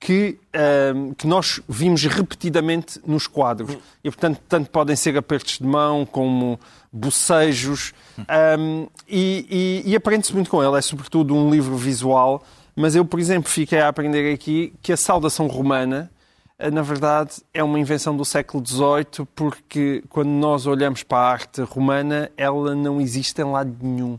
[0.02, 3.78] que, ehm, que nós vimos repetidamente nos quadros.
[4.02, 6.58] E, portanto, tanto podem ser apertos de mão como
[6.92, 7.94] bocejos.
[8.28, 10.76] ehm, e, e, e aprende-se muito com ele.
[10.76, 12.42] É, sobretudo, um livro visual.
[12.74, 16.10] Mas eu, por exemplo, fiquei a aprender aqui que a saudação romana,
[16.58, 21.30] eh, na verdade, é uma invenção do século XVIII, porque quando nós olhamos para a
[21.30, 24.18] arte romana, ela não existe em lado nenhum.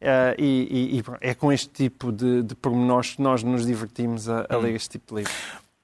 [0.00, 0.44] Eh, e,
[0.96, 4.56] e- e é com este tipo de, de pormenores que nós nos divertimos a, a
[4.56, 5.32] ler este tipo de livro.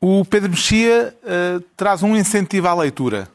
[0.01, 3.29] O Pedro Mexia eh, traz um incentivo à leitura.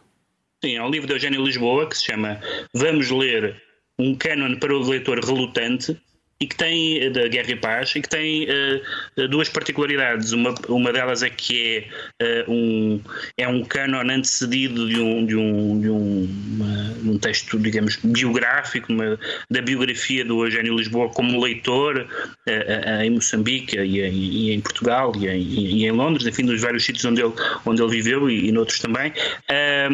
[0.63, 2.39] Sim, é um livro de Eugênio Lisboa que se chama
[2.73, 3.61] Vamos Ler
[3.99, 5.99] um Cânon para o Leitor Relutante
[6.41, 8.81] e que tem, eh, da Guerra e Paz, e que tem eh,
[9.29, 10.31] duas particularidades.
[10.31, 11.85] Uma, uma delas é que
[12.19, 12.99] é, eh, um,
[13.37, 18.91] é um cânon antecedido de um, de um, de um, uma- um texto, digamos, biográfico,
[18.91, 19.19] uma-
[19.51, 22.07] da biografia do Eugênio Lisboa como leitor
[22.47, 26.59] eh, em Moçambique e em, e em Portugal e em, e em Londres, enfim, dos
[26.59, 27.33] vários sítios onde ele,
[27.65, 29.13] onde ele viveu e, e noutros também.
[29.47, 29.89] Eh,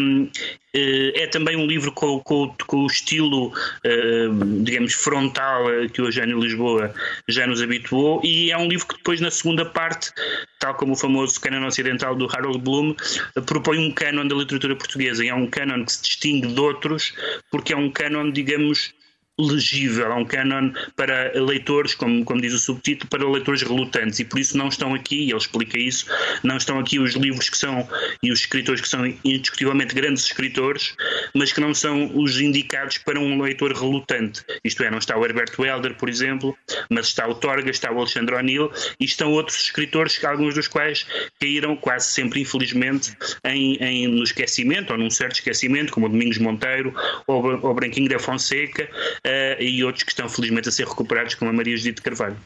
[1.15, 3.53] é também um livro com, com- com o estilo,
[3.83, 4.27] eh,
[4.63, 6.93] digamos, frontal eh, que o Eugênio Lisboa
[7.27, 10.11] já nos habituou, e é um livro que depois, na segunda parte,
[10.59, 12.95] tal como o famoso Cânon Ocidental do Harold Bloom,
[13.35, 16.59] eh, propõe um cânon da literatura portuguesa, e é um cânon que se distingue de
[16.59, 17.13] outros,
[17.51, 18.93] porque é um cânon, digamos,
[19.39, 24.25] legível, é um canon para leitores, como, como diz o subtítulo, para leitores relutantes e
[24.25, 26.05] por isso não estão aqui, e ele explica isso,
[26.43, 27.87] não estão aqui os livros que são
[28.23, 30.95] e os escritores que são indiscutivelmente grandes escritores,
[31.33, 34.43] mas que não são os indicados para um leitor relutante.
[34.63, 36.57] Isto é, não está o Herberto Helder, por exemplo,
[36.89, 41.05] mas está o Torga, está o Alexandre O'Neill e estão outros escritores, alguns dos quais
[41.39, 46.37] caíram quase sempre, infelizmente, em, em- no esquecimento ou num certo esquecimento, como o Domingos
[46.39, 46.93] Monteiro
[47.27, 48.89] ou, o Branquinho da Fonseca
[49.27, 52.37] eh, e outros que estão felizmente a ser recuperados, como a Maria Judite Carvalho.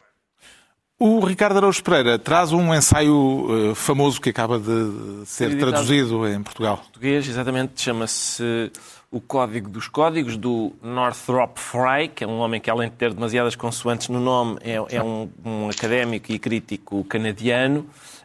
[0.98, 5.72] O Ricardo Araújo Pereira traz um ensaio eh, famoso que acaba de ser Editado.
[5.72, 6.76] traduzido em Portugal.
[6.76, 8.70] português, exatamente, chama-se
[9.10, 13.12] O Código dos Códigos, do Northrop Frye, que é um homem que, além de ter
[13.12, 17.84] demasiadas consoantes no nome, é, é um, um académico e crítico canadiano.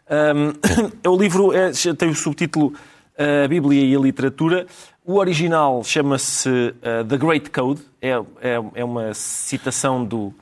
[0.10, 0.54] Um,
[1.12, 4.68] o livro é- tem o subtítulo uh, A Bíblia e a Literatura.
[5.10, 8.10] O original chama-se uh, The Great Code, é,
[8.42, 10.34] é, é uma citação do,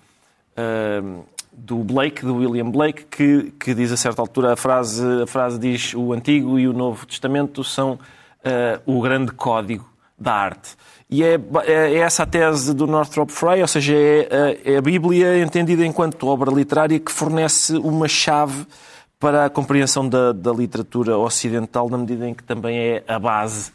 [0.57, 5.27] uh, do Blake, do William Blake, que, que diz a certa altura a frase, a
[5.27, 9.87] frase diz o Antigo e o Novo Testamento são uh, o grande código
[10.17, 10.71] da arte.
[11.11, 14.27] E é, é essa a tese do Northrop Frye, ou seja, é,
[14.65, 18.65] a- é a Bíblia entendida enquanto obra literária que fornece uma chave
[19.19, 23.71] para a compreensão da, da literatura ocidental, na medida em que também é a base,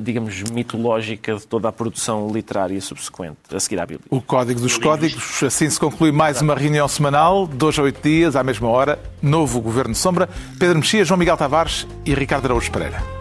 [0.00, 4.06] digamos, mitológica de toda a produção literária subsequente, a seguir à Bíblia.
[4.10, 5.42] O Código dos Códigos.
[5.42, 8.98] Assim se conclui mais uma reunião semanal, dois a oito dias, à mesma hora.
[9.22, 10.28] Novo Governo Sombra.
[10.58, 13.19] Pedro Mexia, João Miguel Tavares e Ricardo Araújo Pereira.